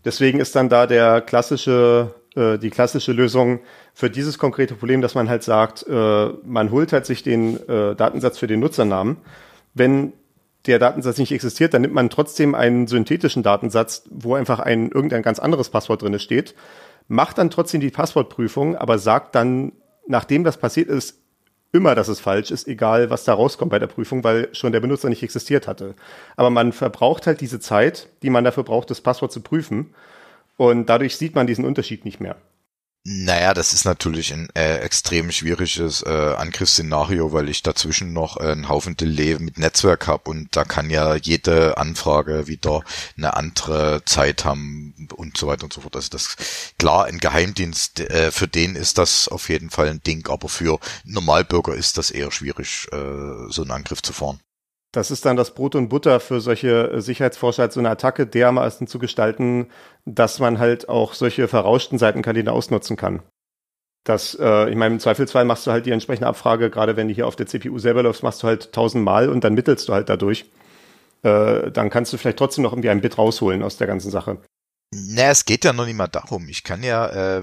Deswegen 0.05 0.39
ist 0.39 0.55
dann 0.55 0.69
da 0.69 0.87
der 0.87 1.21
klassische, 1.21 2.15
äh, 2.37 2.57
die 2.59 2.71
klassische 2.71 3.13
Lösung 3.13 3.61
für 3.95 4.11
dieses 4.11 4.39
konkrete 4.39 4.75
Problem, 4.75 5.03
dass 5.03 5.15
man 5.15 5.29
halt 5.29 5.43
sagt, 5.43 5.85
äh, 5.89 6.29
man 6.45 6.71
holt 6.71 6.93
halt 6.93 7.05
sich 7.05 7.23
den 7.25 7.57
äh, 7.69 7.97
Datensatz 7.97 8.39
für 8.39 8.47
den 8.47 8.61
Nutzernamen. 8.61 9.17
Wenn 9.75 10.13
der 10.67 10.79
Datensatz 10.79 11.19
nicht 11.19 11.33
existiert, 11.33 11.73
dann 11.73 11.83
nimmt 11.83 11.95
man 11.95 12.11
trotzdem 12.11 12.55
einen 12.55 12.87
synthetischen 12.87 13.43
Datensatz, 13.43 14.05
wo 14.11 14.35
einfach 14.35 14.59
ein 14.59 14.91
irgendein 14.91 15.23
ganz 15.23 15.39
anderes 15.39 15.71
Passwort 15.71 16.03
drin 16.03 16.19
steht, 16.19 16.55
macht 17.07 17.39
dann 17.39 17.51
trotzdem 17.51 17.81
die 17.81 17.91
Passwortprüfung, 17.91 18.77
aber 18.77 18.99
sagt 18.99 19.35
dann, 19.35 19.73
nachdem 20.07 20.45
das 20.45 20.59
passiert 20.59 20.89
ist, 20.89 21.19
immer, 21.73 21.95
dass 21.95 22.09
es 22.09 22.21
falsch 22.21 22.51
ist, 22.51 22.67
egal 22.67 23.11
was 23.11 23.25
da 23.25 23.35
rauskommt 23.35 23.71
bei 23.71 23.79
der 23.79 23.87
Prüfung, 23.87 24.25
weil 24.25 24.49
schon 24.55 24.73
der 24.73 24.81
Benutzer 24.81 25.09
nicht 25.09 25.23
existiert 25.23 25.69
hatte. 25.69 25.95
Aber 26.37 26.51
man 26.51 26.73
verbraucht 26.73 27.27
halt 27.27 27.41
diese 27.41 27.61
Zeit, 27.61 28.09
die 28.23 28.31
man 28.31 28.45
dafür 28.45 28.65
braucht, 28.65 28.91
das 28.91 29.01
Passwort 29.01 29.33
zu 29.33 29.41
prüfen. 29.41 29.95
Und 30.57 30.87
dadurch 30.87 31.17
sieht 31.17 31.35
man 31.35 31.47
diesen 31.47 31.65
Unterschied 31.65 32.05
nicht 32.05 32.21
mehr. 32.21 32.37
Naja, 33.11 33.55
das 33.55 33.73
ist 33.73 33.87
natürlich 33.87 34.35
ein 34.35 34.51
äh, 34.55 34.81
extrem 34.81 35.33
schwieriges 35.33 36.03
äh, 36.03 36.35
Angriffsszenario, 36.37 37.33
weil 37.33 37.49
ich 37.49 37.63
dazwischen 37.63 38.13
noch 38.13 38.37
äh, 38.37 38.53
einen 38.53 38.69
Haufen 38.69 38.99
Delay 38.99 39.39
mit 39.39 39.59
Netzwerk 39.59 40.07
habe 40.07 40.29
und 40.29 40.55
da 40.55 40.65
kann 40.65 40.91
ja 40.91 41.15
jede 41.15 41.79
Anfrage 41.79 42.49
wieder 42.49 42.83
eine 43.17 43.35
andere 43.35 44.03
Zeit 44.05 44.45
haben 44.45 45.09
und 45.17 45.39
so 45.39 45.47
weiter 45.47 45.65
und 45.65 45.73
so 45.73 45.81
fort. 45.81 45.97
Also 45.97 46.11
das 46.11 46.37
klar, 46.79 47.07
ein 47.07 47.17
Geheimdienst, 47.19 48.01
äh, 48.01 48.31
für 48.31 48.47
den 48.47 48.77
ist 48.77 48.99
das 48.99 49.29
auf 49.29 49.49
jeden 49.49 49.71
Fall 49.71 49.89
ein 49.89 50.03
Ding, 50.03 50.29
aber 50.29 50.51
für 50.51 50.79
Normalbürger 51.05 51.75
ist 51.75 51.97
das 51.97 52.11
eher 52.11 52.31
schwierig, 52.31 52.89
äh, 52.93 53.49
so 53.49 53.63
einen 53.63 53.71
Angriff 53.71 54.03
zu 54.03 54.13
fahren. 54.13 54.39
Das 54.93 55.11
ist 55.11 55.27
dann 55.27 55.37
das 55.37 55.53
Brot 55.53 55.75
und 55.75 55.89
Butter 55.91 56.19
für 56.19 56.41
solche 56.41 56.91
äh, 56.91 57.01
Sicherheitsforscher, 57.01 57.63
halt 57.63 57.73
so 57.73 57.81
eine 57.81 57.91
Attacke 57.91 58.27
dermaßen 58.27 58.87
zu 58.87 58.99
gestalten, 58.99 59.69
dass 60.07 60.39
man 60.39 60.59
halt 60.59 60.89
auch 60.89 61.13
solche 61.13 61.47
verrauschten 61.47 61.99
Seitenkanäle 61.99 62.53
ausnutzen 62.53 62.97
kann. 62.97 63.23
Das, 64.05 64.35
äh, 64.41 64.71
ich 64.71 64.77
meine, 64.77 64.95
im 64.95 65.01
Zweifelsfall 65.01 65.45
machst 65.45 65.67
du 65.67 65.71
halt 65.71 65.85
die 65.85 65.91
entsprechende 65.91 66.29
Abfrage, 66.29 66.71
gerade 66.71 66.97
wenn 66.97 67.09
du 67.09 67.15
hier 67.15 67.27
auf 67.27 67.37
der 67.37 67.47
CPU 67.47 67.79
selber 67.79 68.03
läufst, 68.03 68.23
machst 68.23 68.43
du 68.43 68.47
halt 68.47 68.73
tausendmal 68.73 69.29
und 69.29 69.45
dann 69.45 69.53
mittelst 69.53 69.89
du 69.89 69.93
halt 69.93 70.09
dadurch. 70.09 70.47
Äh, 71.23 71.71
dann 71.71 71.91
kannst 71.91 72.13
du 72.13 72.17
vielleicht 72.17 72.39
trotzdem 72.39 72.63
noch 72.65 72.73
irgendwie 72.73 72.89
ein 72.89 73.03
Bit 73.03 73.19
rausholen 73.19 73.63
aus 73.63 73.77
der 73.77 73.87
ganzen 73.87 74.11
Sache. 74.11 74.39
Na, 74.91 75.25
es 75.25 75.45
geht 75.45 75.65
ja 75.65 75.75
noch 75.75 75.85
nicht 75.85 75.97
mal 75.97 76.07
darum. 76.07 76.49
Ich 76.49 76.65
kann 76.65 76.83
ja 76.83 77.07
äh, 77.09 77.43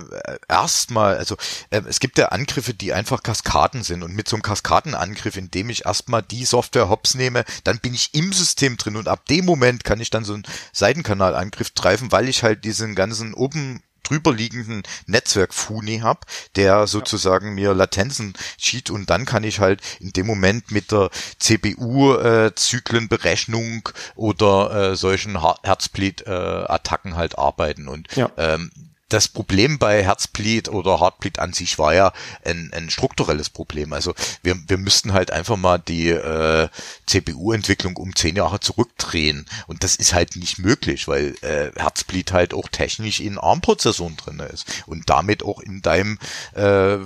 erstmal, 0.50 1.16
also 1.18 1.38
äh, 1.70 1.82
es 1.88 2.00
gibt 2.00 2.18
ja 2.18 2.30
Angriffe, 2.30 2.74
die 2.74 2.92
einfach 2.92 3.22
Kaskaden 3.22 3.84
sind 3.84 4.02
und 4.02 4.16
mit 4.16 4.28
so 4.28 4.36
einem 4.36 4.42
Kaskadenangriff, 4.42 5.38
indem 5.38 5.70
ich 5.70 5.86
erstmal 5.86 6.24
die 6.24 6.44
Software 6.44 6.90
hops 6.90 7.14
nehme, 7.14 7.46
dann 7.64 7.78
bin 7.80 7.94
ich 7.94 8.16
im 8.16 8.34
System 8.34 8.78
drin 8.78 8.96
und 8.96 9.08
ab 9.08 9.28
dem 9.28 9.46
Moment 9.46 9.84
kann 9.84 10.02
ich 10.02 10.10
dann 10.10 10.26
so 10.26 10.34
einen 10.34 10.48
Seitenkanalangriff 10.74 11.76
greifen, 11.76 12.12
weil 12.12 12.30
ich 12.30 12.42
halt 12.42 12.64
diesen 12.64 12.96
ganzen 12.96 13.36
oben 13.36 13.84
drüber 14.06 14.34
liegenden 14.34 14.84
Netzwerk-Funi 15.08 16.00
habe, 16.00 16.22
der 16.56 16.88
sozusagen 16.88 17.56
mir 17.56 17.74
Latenzen 17.74 18.34
schiebt. 18.58 18.90
Und 18.90 19.10
dann 19.10 19.26
kann 19.26 19.44
ich 19.44 19.60
halt 19.60 19.82
in 20.00 20.12
dem 20.12 20.28
Moment 20.28 20.72
mit 20.72 20.92
der 20.92 21.10
CPU-Zyklenberechnung 21.40 23.88
äh, 23.88 23.92
oder 24.16 24.92
äh, 24.92 24.96
solchen 24.96 25.42
Herzbleed-Attacken 25.64 27.12
äh, 27.12 27.16
halt 27.16 27.38
arbeiten. 27.38 27.88
Und 27.88 28.14
ja. 28.16 28.32
ähm, 28.38 28.72
das 29.10 29.28
Problem 29.28 29.78
bei 29.78 30.04
Herzbleed 30.04 30.70
oder 30.70 31.00
Heartbleed 31.00 31.40
an 31.40 31.54
sich 31.54 31.78
war 31.78 31.94
ja 31.94 32.12
ein, 32.44 32.72
ein 32.74 32.90
strukturelles 32.90 33.50
Problem. 33.50 33.94
Also 33.94 34.16
wir, 34.42 34.58
wir 34.68 34.78
müssten 34.78 35.14
halt 35.14 35.32
einfach 35.32 35.58
mal 35.58 35.78
die 35.78 36.10
äh, 36.10 36.70
CPU-Entwicklung 37.06 37.98
um 37.98 38.16
zehn 38.16 38.36
Jahre 38.36 38.60
zurückdrehen. 38.60 39.46
Und 39.68 39.84
das 39.84 39.96
ist 39.96 40.14
halt 40.14 40.36
nicht 40.36 40.58
möglich, 40.58 41.08
weil 41.08 41.36
äh, 41.42 41.72
Herzbleed 41.76 42.32
halt 42.32 42.54
auch 42.54 42.68
technisch 42.68 43.20
in 43.20 43.38
ARM-Prozessoren 43.38 44.18
drin 44.18 44.40
ist 44.40 44.66
und 44.88 45.10
damit 45.10 45.44
auch 45.44 45.60
in 45.60 45.82
deinem 45.82 46.18
äh, 46.54 46.98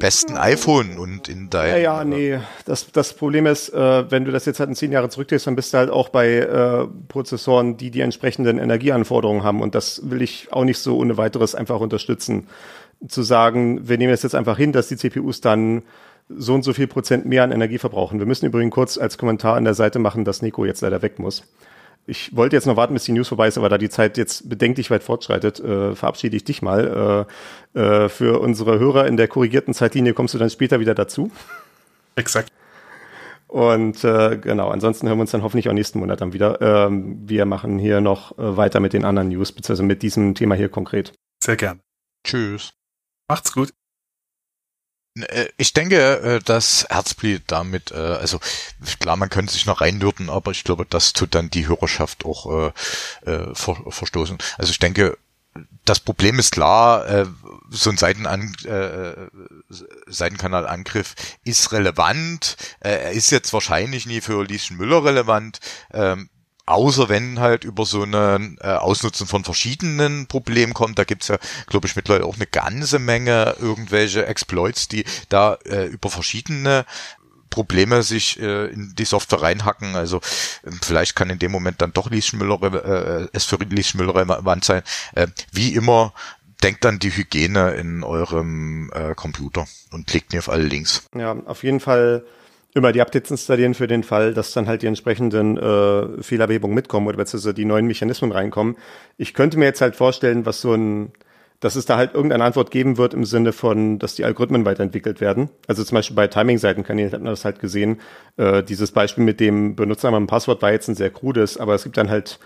besten 0.00 0.36
iPhone 0.36 0.98
und 0.98 1.28
in 1.28 1.50
deinem. 1.50 1.70
Ja, 1.70 1.76
ja, 1.76 2.04
nee. 2.04 2.40
Das, 2.64 2.90
das 2.90 3.12
Problem 3.12 3.46
ist, 3.46 3.68
äh, 3.68 4.10
wenn 4.10 4.24
du 4.24 4.32
das 4.32 4.46
jetzt 4.46 4.58
halt 4.58 4.68
in 4.68 4.74
zehn 4.74 4.90
Jahre 4.90 5.08
zurückdrehst, 5.08 5.46
dann 5.46 5.54
bist 5.54 5.72
du 5.72 5.78
halt 5.78 5.90
auch 5.90 6.08
bei 6.08 6.38
äh, 6.38 6.86
Prozessoren, 7.06 7.76
die 7.76 7.92
die 7.92 8.00
entsprechenden 8.00 8.58
Energieanforderungen 8.58 9.44
haben. 9.44 9.62
Und 9.62 9.76
das 9.76 10.10
will 10.10 10.22
ich 10.22 10.52
auch 10.52 10.64
nicht 10.64 10.78
so 10.78 10.98
ohne 10.98 11.16
weiteres 11.16 11.54
einfach 11.54 11.78
unterstützen. 11.78 12.48
Zu 13.06 13.22
sagen, 13.22 13.88
wir 13.88 13.96
nehmen 13.96 14.12
es 14.12 14.22
jetzt 14.22 14.34
einfach 14.34 14.56
hin, 14.58 14.72
dass 14.72 14.88
die 14.88 14.96
CPUs 14.96 15.40
dann 15.40 15.82
so 16.28 16.54
und 16.54 16.62
so 16.62 16.72
viel 16.72 16.86
Prozent 16.86 17.26
mehr 17.26 17.44
an 17.44 17.52
Energie 17.52 17.78
verbrauchen. 17.78 18.18
Wir 18.18 18.26
müssen 18.26 18.46
übrigens 18.46 18.74
kurz 18.74 18.98
als 18.98 19.18
Kommentar 19.18 19.56
an 19.56 19.64
der 19.64 19.74
Seite 19.74 19.98
machen, 19.98 20.24
dass 20.24 20.42
Nico 20.42 20.64
jetzt 20.64 20.80
leider 20.80 21.02
weg 21.02 21.18
muss. 21.18 21.44
Ich 22.10 22.34
wollte 22.34 22.56
jetzt 22.56 22.66
noch 22.66 22.76
warten, 22.76 22.92
bis 22.92 23.04
die 23.04 23.12
News 23.12 23.28
vorbei 23.28 23.46
ist, 23.46 23.56
aber 23.56 23.68
da 23.68 23.78
die 23.78 23.88
Zeit 23.88 24.18
jetzt 24.18 24.48
bedenklich 24.48 24.90
weit 24.90 25.04
fortschreitet, 25.04 25.60
äh, 25.60 25.94
verabschiede 25.94 26.36
ich 26.36 26.42
dich 26.42 26.60
mal. 26.60 27.26
Äh, 27.74 27.80
äh, 27.80 28.08
für 28.08 28.40
unsere 28.40 28.80
Hörer 28.80 29.06
in 29.06 29.16
der 29.16 29.28
korrigierten 29.28 29.74
Zeitlinie 29.74 30.12
kommst 30.12 30.34
du 30.34 30.38
dann 30.38 30.50
später 30.50 30.80
wieder 30.80 30.96
dazu. 30.96 31.30
Exakt. 32.16 32.52
Und 33.46 34.02
äh, 34.02 34.38
genau, 34.38 34.70
ansonsten 34.70 35.06
hören 35.06 35.18
wir 35.18 35.22
uns 35.22 35.30
dann 35.30 35.44
hoffentlich 35.44 35.68
auch 35.68 35.72
nächsten 35.72 36.00
Monat 36.00 36.20
dann 36.20 36.32
wieder. 36.32 36.60
Ähm, 36.60 37.28
wir 37.28 37.46
machen 37.46 37.78
hier 37.78 38.00
noch 38.00 38.36
äh, 38.38 38.56
weiter 38.56 38.80
mit 38.80 38.92
den 38.92 39.04
anderen 39.04 39.28
News, 39.28 39.52
beziehungsweise 39.52 39.84
mit 39.84 40.02
diesem 40.02 40.34
Thema 40.34 40.56
hier 40.56 40.68
konkret. 40.68 41.12
Sehr 41.42 41.56
gern. 41.56 41.80
Tschüss. 42.24 42.72
Macht's 43.28 43.52
gut. 43.52 43.70
Äh, 45.22 45.48
ich 45.56 45.72
denke, 45.72 46.20
äh, 46.20 46.40
dass 46.40 46.86
Herzbleed 46.88 47.42
damit, 47.46 47.90
äh, 47.92 47.96
also 47.96 48.40
klar, 48.98 49.16
man 49.16 49.30
könnte 49.30 49.52
sich 49.52 49.66
noch 49.66 49.80
reinwürden, 49.80 50.30
aber 50.30 50.50
ich 50.50 50.64
glaube, 50.64 50.86
das 50.88 51.12
tut 51.12 51.34
dann 51.34 51.50
die 51.50 51.68
Hörerschaft 51.68 52.24
auch 52.24 52.72
äh, 53.24 53.54
verstoßen. 53.54 54.38
Also 54.58 54.70
ich 54.70 54.78
denke, 54.78 55.16
das 55.84 55.98
Problem 55.98 56.38
ist 56.38 56.52
klar, 56.52 57.26
so 57.70 57.90
ein 57.90 57.96
Seitenan 57.96 58.54
äh, 58.64 59.14
Seitenkanalangriff 60.06 61.16
ist 61.42 61.72
relevant. 61.72 62.56
er 62.78 63.10
ist 63.10 63.32
jetzt 63.32 63.52
wahrscheinlich 63.52 64.06
nie 64.06 64.20
für 64.20 64.44
Lieschen 64.44 64.76
Müller 64.76 65.04
relevant. 65.04 65.58
Ähm, 65.92 66.30
Außer 66.70 67.08
wenn 67.08 67.40
halt 67.40 67.64
über 67.64 67.84
so 67.84 68.02
eine 68.02 68.56
äh, 68.60 68.68
Ausnutzen 68.68 69.26
von 69.26 69.42
verschiedenen 69.42 70.28
Problemen 70.28 70.72
kommt, 70.72 71.00
da 71.00 71.04
gibt's 71.04 71.26
ja, 71.26 71.36
glaube 71.66 71.88
ich, 71.88 71.96
mittlerweile 71.96 72.24
auch 72.24 72.36
eine 72.36 72.46
ganze 72.46 73.00
Menge 73.00 73.56
irgendwelche 73.58 74.24
Exploits, 74.26 74.86
die 74.86 75.04
da 75.28 75.54
äh, 75.64 75.86
über 75.86 76.10
verschiedene 76.10 76.86
Probleme 77.50 78.04
sich 78.04 78.40
äh, 78.40 78.66
in 78.66 78.94
die 78.94 79.04
Software 79.04 79.42
reinhacken. 79.42 79.96
Also 79.96 80.18
äh, 80.62 80.70
vielleicht 80.80 81.16
kann 81.16 81.28
in 81.28 81.40
dem 81.40 81.50
Moment 81.50 81.82
dann 81.82 81.92
doch 81.92 82.08
Lieschmüller, 82.08 82.62
äh, 82.62 83.26
es 83.32 83.46
für 83.46 83.56
Lieschmüller 83.56 84.14
relevant 84.14 84.64
sein. 84.64 84.82
Äh, 85.16 85.26
wie 85.50 85.74
immer, 85.74 86.14
denkt 86.62 86.86
an 86.86 87.00
die 87.00 87.10
Hygiene 87.10 87.72
in 87.72 88.04
eurem 88.04 88.92
äh, 88.94 89.16
Computer 89.16 89.66
und 89.90 90.06
klickt 90.06 90.32
nie 90.32 90.38
auf 90.38 90.48
alle 90.48 90.62
Links. 90.62 91.02
Ja, 91.16 91.32
auf 91.46 91.64
jeden 91.64 91.80
Fall 91.80 92.24
immer 92.74 92.92
die 92.92 93.00
Updates 93.00 93.30
installieren 93.30 93.74
für 93.74 93.86
den 93.86 94.02
Fall, 94.02 94.34
dass 94.34 94.52
dann 94.52 94.66
halt 94.66 94.82
die 94.82 94.86
entsprechenden 94.86 95.56
äh, 95.56 96.22
Fehlerbehebungen 96.22 96.74
mitkommen 96.74 97.06
oder 97.08 97.16
beziehungsweise 97.16 97.54
die 97.54 97.64
neuen 97.64 97.86
Mechanismen 97.86 98.32
reinkommen. 98.32 98.76
Ich 99.16 99.34
könnte 99.34 99.58
mir 99.58 99.64
jetzt 99.64 99.80
halt 99.80 99.96
vorstellen, 99.96 100.46
was 100.46 100.60
so 100.60 100.74
ein, 100.74 101.12
dass 101.58 101.74
es 101.74 101.84
da 101.84 101.96
halt 101.96 102.14
irgendeine 102.14 102.44
Antwort 102.44 102.70
geben 102.70 102.96
wird 102.96 103.12
im 103.12 103.24
Sinne 103.24 103.52
von, 103.52 103.98
dass 103.98 104.14
die 104.14 104.24
Algorithmen 104.24 104.64
weiterentwickelt 104.64 105.20
werden. 105.20 105.50
Also 105.66 105.82
zum 105.82 105.96
Beispiel 105.96 106.16
bei 106.16 106.28
Timing-Seitenkanälen 106.28 107.12
hat 107.12 107.20
man 107.20 107.32
das 107.32 107.44
halt 107.44 107.58
gesehen. 107.58 108.00
Äh, 108.36 108.62
dieses 108.62 108.92
Beispiel 108.92 109.24
mit 109.24 109.40
dem 109.40 109.74
Benutzernamen 109.74 110.24
und 110.24 110.28
Passwort 110.28 110.62
war 110.62 110.70
jetzt 110.70 110.88
ein 110.88 110.94
sehr 110.94 111.10
krudes, 111.10 111.56
aber 111.58 111.74
es 111.74 111.82
gibt 111.82 111.96
dann 111.96 112.08
halt 112.08 112.38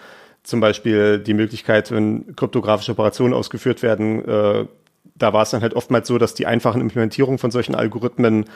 zum 0.43 0.61
Beispiel 0.61 1.19
die 1.19 1.35
Möglichkeit, 1.35 1.91
wenn 1.91 2.35
kryptografische 2.37 2.93
Operationen 2.93 3.35
ausgeführt 3.35 3.83
werden, 3.83 4.27
äh, 4.27 4.67
da 5.17 5.33
war 5.33 5.43
es 5.43 5.51
dann 5.51 5.63
halt 5.63 5.75
oftmals 5.75 6.09
so, 6.09 6.19
dass 6.19 6.35
die 6.35 6.47
einfachen 6.47 6.81
Implementierungen 6.81 7.39
von 7.39 7.51
solchen 7.51 7.75
Algorithmen 7.75 8.47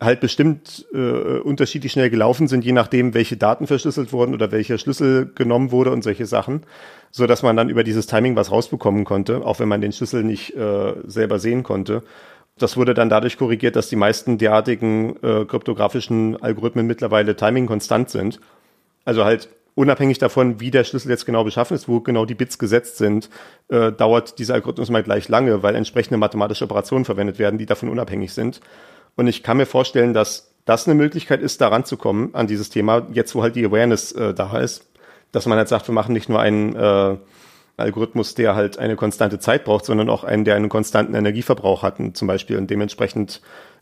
halt 0.00 0.20
bestimmt 0.20 0.86
äh, 0.92 0.98
unterschiedlich 1.38 1.92
schnell 1.92 2.10
gelaufen 2.10 2.46
sind, 2.46 2.64
je 2.64 2.72
nachdem, 2.72 3.14
welche 3.14 3.36
Daten 3.36 3.66
verschlüsselt 3.66 4.12
wurden 4.12 4.34
oder 4.34 4.52
welcher 4.52 4.76
Schlüssel 4.76 5.32
genommen 5.34 5.70
wurde 5.70 5.92
und 5.92 6.02
solche 6.02 6.26
Sachen, 6.26 6.64
so 7.10 7.26
dass 7.26 7.42
man 7.42 7.56
dann 7.56 7.70
über 7.70 7.82
dieses 7.82 8.06
Timing 8.06 8.36
was 8.36 8.50
rausbekommen 8.50 9.04
konnte, 9.04 9.44
auch 9.44 9.60
wenn 9.60 9.68
man 9.68 9.80
den 9.80 9.92
Schlüssel 9.92 10.24
nicht 10.24 10.54
äh, 10.54 10.94
selber 11.06 11.38
sehen 11.38 11.62
konnte. 11.62 12.02
Das 12.58 12.76
wurde 12.76 12.92
dann 12.92 13.08
dadurch 13.08 13.38
korrigiert, 13.38 13.76
dass 13.76 13.88
die 13.88 13.96
meisten 13.96 14.36
derartigen 14.36 15.16
äh, 15.22 15.46
kryptografischen 15.46 16.40
Algorithmen 16.42 16.86
mittlerweile 16.86 17.34
Timing 17.34 17.66
konstant 17.66 18.10
sind. 18.10 18.40
Also 19.06 19.24
halt 19.24 19.48
unabhängig 19.74 20.18
davon, 20.18 20.60
wie 20.60 20.70
der 20.70 20.84
Schlüssel 20.84 21.10
jetzt 21.10 21.24
genau 21.24 21.44
beschaffen 21.44 21.74
ist, 21.74 21.88
wo 21.88 22.00
genau 22.00 22.26
die 22.26 22.34
Bits 22.34 22.58
gesetzt 22.58 22.98
sind, 22.98 23.30
äh, 23.68 23.90
dauert 23.90 24.38
dieser 24.38 24.52
Algorithmus 24.52 24.90
mal 24.90 25.02
gleich 25.02 25.30
lange, 25.30 25.62
weil 25.62 25.74
entsprechende 25.74 26.18
mathematische 26.18 26.64
Operationen 26.64 27.06
verwendet 27.06 27.38
werden, 27.38 27.56
die 27.56 27.66
davon 27.66 27.88
unabhängig 27.88 28.34
sind. 28.34 28.60
Und 29.16 29.26
ich 29.26 29.42
kann 29.42 29.56
mir 29.56 29.66
vorstellen, 29.66 30.14
dass 30.14 30.52
das 30.64 30.86
eine 30.86 30.94
Möglichkeit 30.94 31.42
ist, 31.42 31.60
daran 31.60 31.84
zu 31.84 31.96
kommen 31.96 32.34
an 32.34 32.46
dieses 32.46 32.70
Thema, 32.70 33.06
jetzt 33.12 33.34
wo 33.34 33.42
halt 33.42 33.56
die 33.56 33.64
Awareness 33.64 34.12
äh, 34.12 34.32
da 34.32 34.58
ist, 34.58 34.86
dass 35.32 35.46
man 35.46 35.58
halt 35.58 35.68
sagt, 35.68 35.88
wir 35.88 35.94
machen 35.94 36.12
nicht 36.12 36.28
nur 36.28 36.40
einen 36.40 36.76
äh, 36.76 37.16
Algorithmus, 37.76 38.34
der 38.34 38.54
halt 38.54 38.78
eine 38.78 38.96
konstante 38.96 39.38
Zeit 39.38 39.64
braucht, 39.64 39.84
sondern 39.84 40.08
auch 40.08 40.24
einen, 40.24 40.44
der 40.44 40.56
einen 40.56 40.68
konstanten 40.68 41.14
Energieverbrauch 41.14 41.82
hat, 41.82 41.96
zum 42.14 42.28
Beispiel, 42.28 42.58
und 42.58 42.70
dementsprechend 42.70 43.40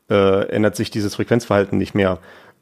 äh, 0.09 0.49
ändert 0.49 0.77
sich 0.77 0.91
dieses 0.91 1.15
Frequenzverhalten 1.15 1.77
nicht 1.77 1.95
mehr. 1.95 2.19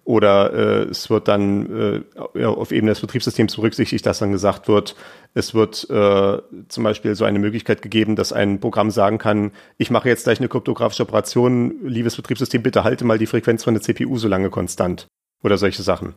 Oder 0.09 0.55
äh, 0.55 0.83
es 0.85 1.11
wird 1.11 1.29
dann 1.29 2.03
äh, 2.35 2.45
auf 2.47 2.73
Ebene 2.73 2.93
des 2.93 3.01
Betriebssystems 3.03 3.57
berücksichtigt, 3.57 4.07
dass 4.07 4.21
dann 4.21 4.33
gesagt 4.33 4.67
wird, 4.67 4.97
es 5.35 5.53
wird 5.53 5.85
äh, 5.91 6.39
zum 6.69 6.83
Beispiel 6.83 7.15
so 7.15 7.27
eine 7.27 7.39
Möglichkeit 7.39 7.83
gegeben, 7.83 8.17
dass 8.17 8.33
ein 8.33 8.59
Programm 8.59 8.91
sagen 8.91 9.19
kann, 9.19 9.53
ich 9.77 9.91
mache 9.91 10.09
jetzt 10.09 10.25
gleich 10.25 10.39
eine 10.39 10.49
kryptografische 10.49 11.03
Operation, 11.03 11.75
liebes 11.87 12.17
Betriebssystem, 12.17 12.63
bitte 12.63 12.85
halte 12.85 13.05
mal 13.05 13.19
die 13.19 13.27
Frequenz 13.27 13.65
von 13.65 13.75
der 13.75 13.83
CPU 13.83 14.17
so 14.17 14.29
lange 14.29 14.49
konstant. 14.49 15.09
Oder 15.43 15.59
solche 15.59 15.83
Sachen. 15.83 16.15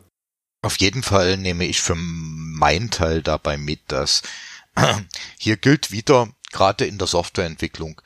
Auf 0.62 0.78
jeden 0.78 1.02
Fall 1.02 1.36
nehme 1.36 1.66
ich 1.66 1.82
für 1.82 1.94
meinen 1.94 2.88
Teil 2.88 3.20
dabei 3.20 3.58
mit, 3.58 3.80
dass 3.88 4.22
hier 5.38 5.58
gilt 5.58 5.92
wieder, 5.92 6.30
gerade 6.50 6.86
in 6.86 6.96
der 6.96 7.08
Softwareentwicklung, 7.08 8.00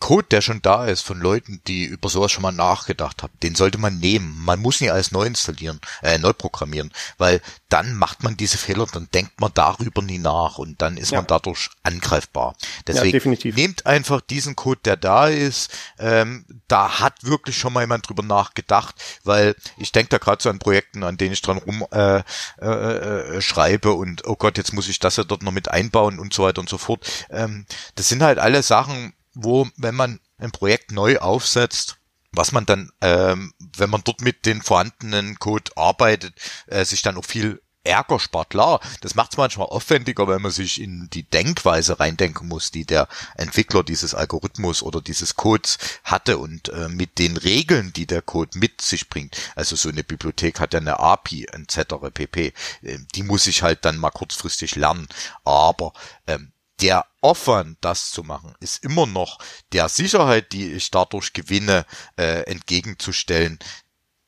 Code, 0.00 0.26
der 0.30 0.40
schon 0.40 0.62
da 0.62 0.86
ist 0.86 1.02
von 1.02 1.18
Leuten, 1.18 1.60
die 1.66 1.84
über 1.84 2.08
sowas 2.08 2.32
schon 2.32 2.42
mal 2.42 2.52
nachgedacht 2.52 3.22
haben, 3.22 3.32
den 3.42 3.54
sollte 3.54 3.78
man 3.78 3.98
nehmen. 3.98 4.34
Man 4.44 4.60
muss 4.60 4.80
nie 4.80 4.90
alles 4.90 5.12
neu 5.12 5.24
installieren, 5.24 5.80
äh, 6.02 6.18
neu 6.18 6.32
programmieren, 6.32 6.90
weil 7.18 7.40
dann 7.68 7.94
macht 7.94 8.22
man 8.22 8.36
diese 8.36 8.58
Fehler, 8.58 8.86
dann 8.92 9.08
denkt 9.12 9.40
man 9.40 9.50
darüber 9.54 10.02
nie 10.02 10.18
nach 10.18 10.58
und 10.58 10.80
dann 10.80 10.96
ist 10.96 11.12
ja. 11.12 11.18
man 11.18 11.26
dadurch 11.26 11.70
angreifbar. 11.82 12.54
Deswegen 12.86 13.32
ja, 13.32 13.52
nehmt 13.54 13.86
einfach 13.86 14.20
diesen 14.20 14.56
Code, 14.56 14.80
der 14.84 14.96
da 14.96 15.28
ist. 15.28 15.70
Ähm, 15.98 16.44
da 16.68 17.00
hat 17.00 17.24
wirklich 17.24 17.56
schon 17.58 17.72
mal 17.72 17.80
jemand 17.80 18.08
drüber 18.08 18.22
nachgedacht, 18.22 18.94
weil 19.24 19.54
ich 19.76 19.92
denke 19.92 20.10
da 20.10 20.18
gerade 20.18 20.42
so 20.42 20.50
an 20.50 20.58
Projekten, 20.58 21.02
an 21.02 21.16
denen 21.16 21.32
ich 21.32 21.42
dran 21.42 21.58
rum 21.58 21.86
äh, 21.90 22.22
äh, 22.60 22.66
äh, 22.66 23.40
schreibe 23.40 23.92
und 23.92 24.26
oh 24.26 24.36
Gott, 24.36 24.56
jetzt 24.56 24.72
muss 24.72 24.88
ich 24.88 24.98
das 24.98 25.16
ja 25.16 25.24
dort 25.24 25.42
noch 25.42 25.52
mit 25.52 25.68
einbauen 25.68 26.18
und 26.18 26.32
so 26.32 26.44
weiter 26.44 26.60
und 26.60 26.68
so 26.68 26.78
fort. 26.78 27.06
Ähm, 27.30 27.66
das 27.94 28.08
sind 28.08 28.22
halt 28.22 28.38
alle 28.38 28.62
Sachen, 28.62 29.14
wo, 29.34 29.68
wenn 29.76 29.94
man 29.94 30.20
ein 30.38 30.52
Projekt 30.52 30.92
neu 30.92 31.18
aufsetzt, 31.18 31.96
was 32.32 32.52
man 32.52 32.66
dann, 32.66 32.90
ähm, 33.00 33.52
wenn 33.76 33.90
man 33.90 34.02
dort 34.04 34.20
mit 34.20 34.46
den 34.46 34.62
vorhandenen 34.62 35.38
Code 35.38 35.70
arbeitet, 35.76 36.34
äh, 36.66 36.84
sich 36.84 37.02
dann 37.02 37.16
auch 37.16 37.24
viel 37.24 37.60
Ärger 37.84 38.18
spart. 38.18 38.50
Klar, 38.50 38.80
das 39.02 39.14
macht 39.14 39.32
es 39.32 39.36
manchmal 39.36 39.68
aufwendiger, 39.68 40.26
wenn 40.26 40.42
man 40.42 40.50
sich 40.50 40.80
in 40.80 41.08
die 41.12 41.22
Denkweise 41.22 42.00
reindenken 42.00 42.48
muss, 42.48 42.70
die 42.70 42.86
der 42.86 43.08
Entwickler 43.36 43.84
dieses 43.84 44.14
Algorithmus 44.14 44.82
oder 44.82 45.02
dieses 45.02 45.36
Codes 45.36 45.78
hatte 46.02 46.38
und 46.38 46.70
äh, 46.70 46.88
mit 46.88 47.18
den 47.18 47.36
Regeln, 47.36 47.92
die 47.92 48.06
der 48.06 48.22
Code 48.22 48.58
mit 48.58 48.80
sich 48.80 49.10
bringt. 49.10 49.36
Also 49.54 49.76
so 49.76 49.90
eine 49.90 50.02
Bibliothek 50.02 50.60
hat 50.60 50.72
ja 50.72 50.80
eine 50.80 50.98
API 50.98 51.44
etc. 51.44 51.94
pp. 52.12 52.54
Äh, 52.82 52.98
die 53.14 53.22
muss 53.22 53.46
ich 53.46 53.62
halt 53.62 53.84
dann 53.84 53.98
mal 53.98 54.10
kurzfristig 54.10 54.76
lernen. 54.76 55.06
Aber 55.44 55.92
ähm, 56.26 56.53
der 56.80 57.04
Aufwand, 57.20 57.78
das 57.80 58.10
zu 58.10 58.22
machen, 58.22 58.54
ist 58.60 58.84
immer 58.84 59.06
noch 59.06 59.38
der 59.72 59.88
Sicherheit, 59.88 60.52
die 60.52 60.72
ich 60.72 60.90
dadurch 60.90 61.32
gewinne, 61.32 61.86
äh, 62.16 62.42
entgegenzustellen. 62.42 63.58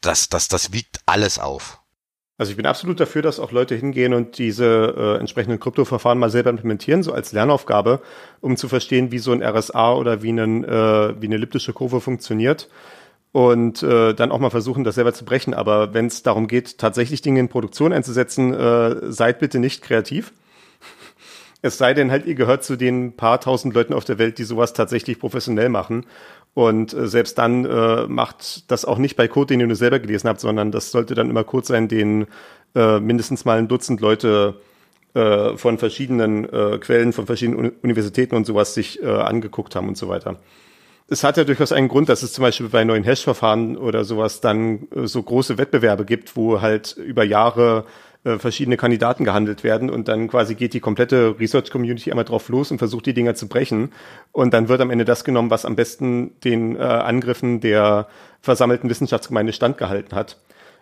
Das, 0.00 0.28
das, 0.28 0.48
das 0.48 0.72
wiegt 0.72 1.00
alles 1.06 1.38
auf. 1.38 1.80
Also 2.38 2.50
ich 2.50 2.56
bin 2.56 2.66
absolut 2.66 3.00
dafür, 3.00 3.22
dass 3.22 3.40
auch 3.40 3.50
Leute 3.50 3.74
hingehen 3.74 4.12
und 4.12 4.36
diese 4.36 4.94
äh, 4.96 5.18
entsprechenden 5.18 5.58
Kryptoverfahren 5.58 6.18
mal 6.18 6.30
selber 6.30 6.50
implementieren, 6.50 7.02
so 7.02 7.12
als 7.12 7.32
Lernaufgabe, 7.32 8.02
um 8.40 8.58
zu 8.58 8.68
verstehen, 8.68 9.10
wie 9.10 9.18
so 9.18 9.32
ein 9.32 9.42
RSA 9.42 9.94
oder 9.94 10.22
wie, 10.22 10.28
einen, 10.28 10.62
äh, 10.62 11.20
wie 11.20 11.26
eine 11.26 11.36
elliptische 11.36 11.72
Kurve 11.72 12.02
funktioniert 12.02 12.68
und 13.32 13.82
äh, 13.82 14.12
dann 14.12 14.32
auch 14.32 14.38
mal 14.38 14.50
versuchen, 14.50 14.84
das 14.84 14.96
selber 14.96 15.14
zu 15.14 15.24
brechen. 15.24 15.54
Aber 15.54 15.94
wenn 15.94 16.06
es 16.06 16.22
darum 16.22 16.46
geht, 16.46 16.76
tatsächlich 16.76 17.22
Dinge 17.22 17.40
in 17.40 17.48
Produktion 17.48 17.94
einzusetzen, 17.94 18.52
äh, 18.52 19.10
seid 19.10 19.38
bitte 19.38 19.58
nicht 19.58 19.82
kreativ. 19.82 20.32
Es 21.66 21.78
sei 21.78 21.94
denn 21.94 22.10
halt, 22.10 22.26
ihr 22.26 22.34
gehört 22.34 22.64
zu 22.64 22.76
den 22.76 23.16
paar 23.16 23.40
tausend 23.40 23.74
Leuten 23.74 23.92
auf 23.92 24.04
der 24.04 24.18
Welt, 24.18 24.38
die 24.38 24.44
sowas 24.44 24.72
tatsächlich 24.72 25.18
professionell 25.18 25.68
machen 25.68 26.06
und 26.54 26.94
äh, 26.94 27.06
selbst 27.06 27.36
dann 27.36 27.66
äh, 27.66 28.06
macht 28.06 28.70
das 28.70 28.84
auch 28.86 28.96
nicht 28.96 29.16
bei 29.16 29.28
Code, 29.28 29.48
den 29.48 29.60
ihr 29.60 29.66
nur 29.66 29.76
selber 29.76 29.98
gelesen 29.98 30.28
habt, 30.28 30.40
sondern 30.40 30.72
das 30.72 30.90
sollte 30.90 31.14
dann 31.14 31.28
immer 31.28 31.44
Code 31.44 31.66
sein, 31.66 31.88
den 31.88 32.26
äh, 32.74 32.98
mindestens 32.98 33.44
mal 33.44 33.58
ein 33.58 33.68
Dutzend 33.68 34.00
Leute 34.00 34.54
äh, 35.12 35.56
von 35.56 35.76
verschiedenen 35.76 36.44
äh, 36.44 36.78
Quellen, 36.78 37.12
von 37.12 37.26
verschiedenen 37.26 37.72
Universitäten 37.82 38.36
und 38.36 38.46
sowas 38.46 38.74
sich 38.74 39.02
äh, 39.02 39.06
angeguckt 39.06 39.76
haben 39.76 39.88
und 39.88 39.98
so 39.98 40.08
weiter. 40.08 40.36
Es 41.08 41.22
hat 41.24 41.36
ja 41.36 41.44
durchaus 41.44 41.72
einen 41.72 41.88
Grund, 41.88 42.08
dass 42.08 42.22
es 42.22 42.32
zum 42.32 42.42
Beispiel 42.42 42.68
bei 42.68 42.84
neuen 42.84 43.04
Hash-Verfahren 43.04 43.76
oder 43.76 44.04
sowas 44.04 44.40
dann 44.40 44.88
äh, 44.94 45.06
so 45.06 45.22
große 45.22 45.58
Wettbewerbe 45.58 46.04
gibt, 46.04 46.36
wo 46.36 46.60
halt 46.60 46.96
über 46.96 47.22
Jahre 47.22 47.84
äh, 48.26 48.40
verschiedene 48.40 48.76
Kandidaten 48.76 49.24
gehandelt 49.24 49.62
werden 49.62 49.88
und 49.88 50.08
dann 50.08 50.26
quasi 50.26 50.56
geht 50.56 50.74
die 50.74 50.80
komplette 50.80 51.38
Research 51.38 51.70
Community 51.70 52.10
einmal 52.10 52.24
drauf 52.24 52.48
los 52.48 52.72
und 52.72 52.78
versucht 52.78 53.06
die 53.06 53.14
Dinger 53.14 53.36
zu 53.36 53.46
brechen 53.46 53.92
und 54.32 54.52
dann 54.52 54.68
wird 54.68 54.80
am 54.80 54.90
Ende 54.90 55.04
das 55.04 55.22
genommen, 55.22 55.50
was 55.50 55.64
am 55.64 55.76
besten 55.76 56.38
den 56.40 56.74
äh, 56.74 56.80
Angriffen 56.80 57.60
der 57.60 58.08
versammelten 58.40 58.90
Wissenschaftsgemeinde 58.90 59.52
standgehalten 59.52 60.16
hat. 60.16 60.38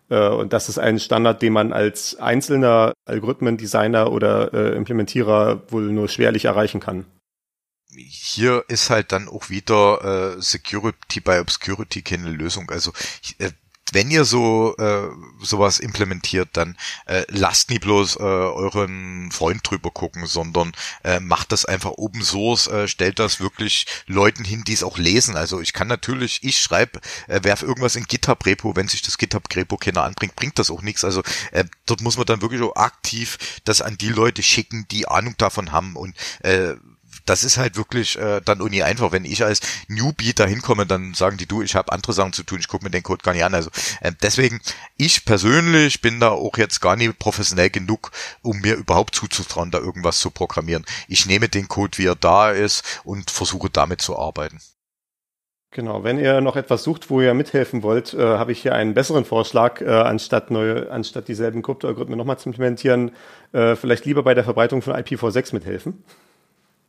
Äh, 0.09 0.29
und 0.31 0.55
das 0.55 0.71
ist 0.71 0.79
ein 0.79 0.99
Standard, 0.99 1.43
den 1.43 1.53
man 1.53 1.75
als 1.75 2.19
einzelner 2.19 2.95
Algorithmendesigner 3.05 4.11
oder 4.11 4.55
äh, 4.55 4.75
Implementierer 4.75 5.63
wohl 5.69 5.93
nur 5.93 6.09
schwerlich 6.09 6.47
erreichen 6.47 6.81
kann 6.81 7.05
hier 7.97 8.65
ist 8.67 8.91
halt 8.91 9.13
dann 9.13 9.29
auch 9.29 9.51
wieder 9.51 10.35
äh, 10.37 10.43
Security 10.43 11.21
by 11.21 11.39
Obscurity 11.39 12.03
keine 12.03 12.31
Lösung. 12.31 12.71
Also 12.71 12.93
äh, 13.39 13.51
wenn 13.93 14.11
ihr 14.11 14.25
so 14.25 14.77
äh, 14.77 15.09
sowas 15.41 15.79
implementiert, 15.79 16.49
dann 16.53 16.77
äh, 17.07 17.25
lasst 17.29 17.71
nie 17.71 17.79
bloß 17.79 18.17
äh, 18.17 18.23
euren 18.23 19.31
Freund 19.31 19.61
drüber 19.69 19.91
gucken, 19.91 20.27
sondern 20.27 20.73
äh, 21.05 21.21
macht 21.21 21.53
das 21.53 21.65
einfach 21.65 21.93
Open 21.97 22.23
Source, 22.23 22.67
äh, 22.67 22.89
stellt 22.89 23.19
das 23.19 23.41
wirklich 23.41 23.87
Leuten 24.07 24.45
hin, 24.45 24.65
die 24.65 24.73
es 24.73 24.83
auch 24.83 24.99
lesen. 24.99 25.37
Also 25.37 25.61
ich 25.61 25.73
kann 25.73 25.87
natürlich, 25.87 26.41
ich 26.43 26.59
schreibe, 26.59 27.01
äh, 27.29 27.41
werf 27.43 27.63
irgendwas 27.63 27.97
in 27.97 28.05
GitHub 28.05 28.45
Repo, 28.47 28.75
wenn 28.75 28.89
sich 28.89 29.03
das 29.03 29.19
GitHub 29.19 29.45
Repo 29.55 29.77
keiner 29.77 30.05
anbringt, 30.05 30.35
bringt 30.35 30.59
das 30.59 30.71
auch 30.71 30.83
nichts. 30.83 31.05
Also 31.05 31.23
äh, 31.53 31.65
dort 31.87 32.01
muss 32.01 32.17
man 32.17 32.27
dann 32.27 32.43
wirklich 32.43 32.63
auch 32.63 32.77
aktiv 32.77 33.61
das 33.65 33.83
an 33.83 33.99
die 33.99 34.09
Leute 34.09 34.43
schicken, 34.43 34.87
die 34.91 35.07
Ahnung 35.09 35.35
davon 35.37 35.73
haben 35.73 35.97
und 35.97 36.17
äh, 36.41 36.75
das 37.27 37.45
ist 37.45 37.59
halt 37.59 37.77
wirklich 37.77 38.19
äh, 38.19 38.41
dann 38.45 38.61
uni 38.61 38.83
einfach. 38.83 39.13
Wenn 39.13 39.25
ich 39.25 39.45
als 39.45 39.61
Newbie 39.89 40.35
da 40.35 40.47
hinkomme, 40.47 40.87
dann 40.87 41.15
sagen 41.15 41.37
die, 41.37 41.47
du, 41.47 41.63
ich 41.63 41.75
habe 41.75 41.93
andere 41.93 42.13
Sachen 42.13 42.33
zu 42.33 42.43
tun, 42.43 42.59
ich 42.61 42.69
gucke 42.69 42.85
mir 42.85 42.91
den 42.91 43.03
Code 43.03 43.23
gar 43.23 43.33
nicht 43.33 43.45
an. 43.45 43.55
Also 43.55 43.71
äh, 44.01 44.13
deswegen, 44.23 44.61
ich 44.97 45.25
persönlich 45.25 46.01
bin 46.01 46.21
da 46.21 46.31
auch 46.31 46.57
jetzt 46.59 46.81
gar 46.81 46.97
nicht 46.97 47.19
professionell 47.19 47.71
genug, 47.71 48.11
um 48.43 48.61
mir 48.61 48.75
überhaupt 48.75 49.15
zuzutrauen, 49.15 49.71
da 49.71 49.79
irgendwas 49.79 50.19
zu 50.19 50.31
programmieren. 50.31 50.85
Ich 51.09 51.27
nehme 51.27 51.49
den 51.49 51.69
Code, 51.69 51.99
wie 51.99 52.07
er 52.07 52.17
da 52.17 52.51
ist 52.51 53.01
und 53.05 53.31
versuche 53.31 53.71
damit 53.71 54.01
zu 54.01 54.19
arbeiten. 54.19 54.61
Genau, 55.75 56.05
wenn 56.05 56.21
ihr 56.21 56.41
noch 56.41 56.55
etwas 56.55 56.85
sucht, 56.85 57.11
wo 57.11 57.21
ihr 57.21 57.35
mithelfen 57.35 57.83
wollt, 57.83 58.15
äh, 58.15 58.39
habe 58.39 58.53
ich 58.53 58.63
hier 58.63 58.77
einen 58.77 58.95
besseren 58.95 59.25
Vorschlag, 59.25 59.81
äh, 59.81 59.89
anstatt 59.89 60.53
neue, 60.53 60.89
anstatt 60.89 61.27
dieselben 61.27 61.63
Kryptoalgorithmen 61.63 62.17
nochmal 62.17 62.39
zu 62.39 62.49
implementieren, 62.49 63.11
äh, 63.53 63.75
vielleicht 63.75 64.05
lieber 64.05 64.23
bei 64.23 64.35
der 64.35 64.45
Verbreitung 64.45 64.83
von 64.83 64.95
IPv6 64.95 65.53
mithelfen. 65.53 66.05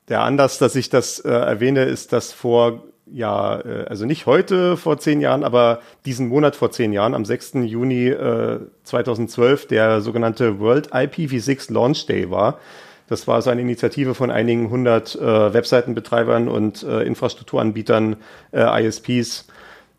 Der 0.08 0.22
Anlass, 0.22 0.60
dass 0.60 0.76
ich 0.76 0.90
das 0.90 1.20
äh, 1.20 1.30
erwähne, 1.30 1.84
ist, 1.86 2.14
dass 2.14 2.32
vor, 2.32 2.84
ja, 3.08 3.60
äh, 3.60 3.86
also 3.90 4.06
nicht 4.06 4.28
heute 4.28 4.78
vor 4.78 5.00
zehn 5.00 5.20
Jahren, 5.20 5.44
aber 5.44 5.80
diesen 6.06 6.28
Monat 6.28 6.56
vor 6.56 6.72
zehn 6.72 6.94
Jahren, 6.94 7.16
am 7.16 7.26
6. 7.26 7.54
Juni 7.64 8.10
äh, 8.10 8.60
2012, 8.84 9.68
der 9.68 10.02
sogenannte 10.02 10.60
World 10.60 10.94
IPv6 10.94 11.74
Launch 11.74 12.06
Day 12.06 12.30
war. 12.30 12.60
Das 13.08 13.28
war 13.28 13.42
so 13.42 13.50
eine 13.50 13.62
Initiative 13.62 14.14
von 14.14 14.30
einigen 14.30 14.70
hundert 14.70 15.16
äh, 15.16 15.54
Webseitenbetreibern 15.54 16.48
und 16.50 16.84
äh, 16.84 17.02
Infrastrukturanbietern, 17.02 18.18
äh, 18.52 18.86
ISPs, 18.86 19.48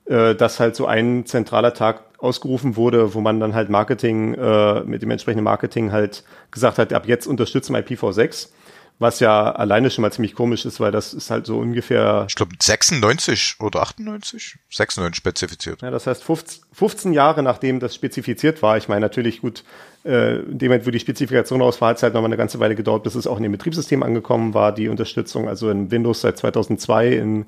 äh, 0.07 0.37
dass 0.37 0.61
halt 0.61 0.77
so 0.77 0.87
ein 0.87 1.27
zentraler 1.27 1.75
Tag 1.75 2.03
ausgerufen 2.19 2.77
wurde, 2.77 3.15
wo 3.15 3.21
man 3.21 3.41
dann 3.41 3.55
halt 3.55 3.71
Marketing, 3.71 4.35
äh, 4.35 4.81
mit 4.83 5.03
dem 5.03 5.11
entsprechenden 5.11 5.45
Marketing 5.45 5.91
halt 5.91 6.23
gesagt 6.53 6.79
hat, 6.79 6.93
ab 6.93 7.07
jetzt 7.07 7.27
unterstützen 7.27 7.75
wir 7.75 7.85
IPv6 7.85 8.51
was 8.99 9.21
ja 9.21 9.53
alleine 9.53 9.91
schon 9.91 10.03
mal 10.03 10.13
ziemlich 10.13 10.35
komisch 10.35 10.65
ist, 10.65 10.81
weil 10.81 10.91
das 10.91 11.13
ist 11.13 11.31
halt 11.31 11.47
so 11.47 11.59
ungefähr. 11.59 12.27
Ich 12.29 12.35
glaube 12.35 12.53
96 12.59 13.57
oder 13.61 13.83
98? 13.83 14.57
96 14.71 15.17
spezifiziert. 15.17 15.83
Ja, 15.83 15.91
das 15.91 16.07
heißt 16.07 16.25
15, 16.25 16.65
15 16.73 17.13
Jahre 17.13 17.43
nachdem 17.43 17.79
das 17.79 17.95
spezifiziert 17.95 18.63
war. 18.63 18.79
Ich 18.79 18.89
meine 18.89 19.03
natürlich 19.03 19.43
gut, 19.43 19.65
äh, 20.05 20.37
in 20.37 20.59
dem 20.59 20.69
Moment, 20.71 20.87
wo 20.87 20.91
die 20.91 21.01
Spezifikation 21.01 21.61
aus 21.61 21.81
war, 21.81 21.91
hat 21.91 21.99
es 21.99 22.03
halt 22.03 22.15
noch 22.15 22.23
mal 22.23 22.27
eine 22.27 22.39
ganze 22.39 22.59
Weile 22.59 22.75
gedauert, 22.75 23.03
bis 23.03 23.15
es 23.15 23.27
auch 23.27 23.37
in 23.37 23.43
dem 23.43 23.53
Betriebssystem 23.53 24.03
angekommen 24.03 24.55
war, 24.55 24.73
die 24.73 24.89
Unterstützung. 24.89 25.47
Also 25.49 25.69
in 25.71 25.91
Windows 25.91 26.23
seit 26.23 26.39
2002, 26.39 27.09
in 27.09 27.47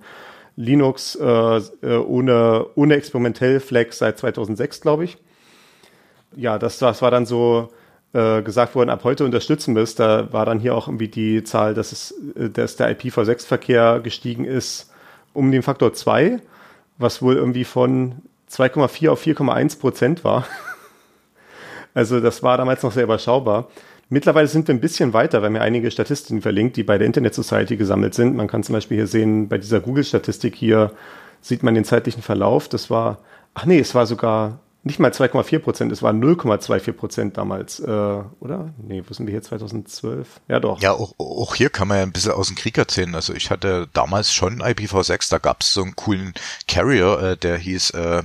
Linux 0.57 1.15
äh, 1.15 1.25
äh, 1.25 1.97
ohne, 1.97 2.67
ohne 2.75 2.95
experimentell 2.95 3.61
Flag 3.61 3.93
seit 3.93 4.19
2006, 4.19 4.81
glaube 4.83 5.05
ich. 5.05 5.17
Ja, 6.37 6.59
das, 6.59 6.79
das 6.79 7.01
war 7.01 7.11
dann 7.11 7.25
so 7.25 7.71
äh, 8.13 8.43
gesagt 8.43 8.75
worden, 8.75 8.91
ab 8.91 9.05
heute 9.05 9.25
unterstützen 9.25 9.75
müsst, 9.75 10.01
da 10.01 10.33
war 10.33 10.47
dann 10.47 10.61
hier 10.61 10.75
auch 10.75 10.89
irgendwie 10.89 11.09
die 11.09 11.45
Zahl, 11.45 11.75
dass, 11.75 11.93
es, 11.93 12.15
äh, 12.37 12.49
dass 12.49 12.77
der 12.77 12.91
IPv6-Verkehr 12.97 14.01
gestiegen 14.01 14.45
ist 14.45 14.91
um 15.35 15.53
den 15.53 15.63
Faktor 15.63 15.93
2, 15.93 16.41
was 16.97 17.23
wohl 17.23 17.37
irgendwie 17.37 17.65
von 17.65 18.23
2,4 18.51 19.11
auf 19.11 19.23
4,1 19.23 19.79
Prozent 19.79 20.25
war. 20.25 20.47
also 21.95 22.21
das 22.21 22.43
war 22.43 22.57
damals 22.57 22.83
noch 22.83 22.93
sehr 22.93 23.05
überschaubar. 23.05 23.69
Mittlerweile 24.09 24.49
sind 24.49 24.67
wir 24.69 24.75
ein 24.75 24.81
bisschen 24.81 25.13
weiter, 25.13 25.43
haben 25.43 25.55
ja 25.55 25.61
einige 25.61 25.91
Statistiken 25.91 26.41
verlinkt, 26.41 26.79
die 26.79 26.83
bei 26.83 26.97
der 26.97 27.07
Internet 27.07 27.35
Society 27.35 27.77
gesammelt 27.77 28.15
sind. 28.15 28.35
Man 28.35 28.47
kann 28.47 28.63
zum 28.63 28.73
Beispiel 28.73 28.97
hier 28.97 29.07
sehen, 29.07 29.49
bei 29.49 29.59
dieser 29.59 29.81
Google-Statistik 29.81 30.55
hier 30.55 30.93
sieht 31.43 31.63
man 31.63 31.75
den 31.75 31.85
zeitlichen 31.85 32.23
Verlauf. 32.23 32.69
Das 32.69 32.89
war, 32.89 33.19
ach 33.53 33.67
nee, 33.67 33.79
es 33.79 33.95
war 33.95 34.07
sogar 34.07 34.61
nicht 34.85 35.01
mal 35.01 35.11
2,4 35.11 35.59
Prozent, 35.59 35.93
es 35.93 36.03
waren 36.03 36.23
0,24 36.23 36.93
Prozent 36.93 37.37
damals, 37.37 37.81
äh, 37.81 37.87
oder? 37.87 38.73
Nee, 38.79 39.03
wo 39.07 39.13
sind 39.13 39.27
wir 39.27 39.33
hier 39.33 39.43
2012? 39.43 40.41
Ja, 40.49 40.61
doch. 40.61 40.81
Ja, 40.81 40.93
auch, 40.93 41.15
auch 41.19 41.55
hier 41.55 41.69
kann 41.69 41.89
man 41.89 41.99
ja 41.99 42.03
ein 42.05 42.13
bisschen 42.13 42.33
aus 42.33 42.47
dem 42.47 42.57
Krieg 42.57 42.79
erzählen. 42.79 43.15
Also 43.15 43.35
ich 43.35 43.51
hatte 43.51 43.89
damals 43.93 44.33
schon 44.33 44.63
IPv6, 44.63 45.31
da 45.31 45.39
gab 45.39 45.63
es 45.63 45.73
so 45.73 45.83
einen 45.83 45.97
coolen 45.97 46.33
Carrier, 46.69 47.21
äh, 47.21 47.37
der 47.37 47.59
hieß 47.59 47.91
äh, 47.91 48.23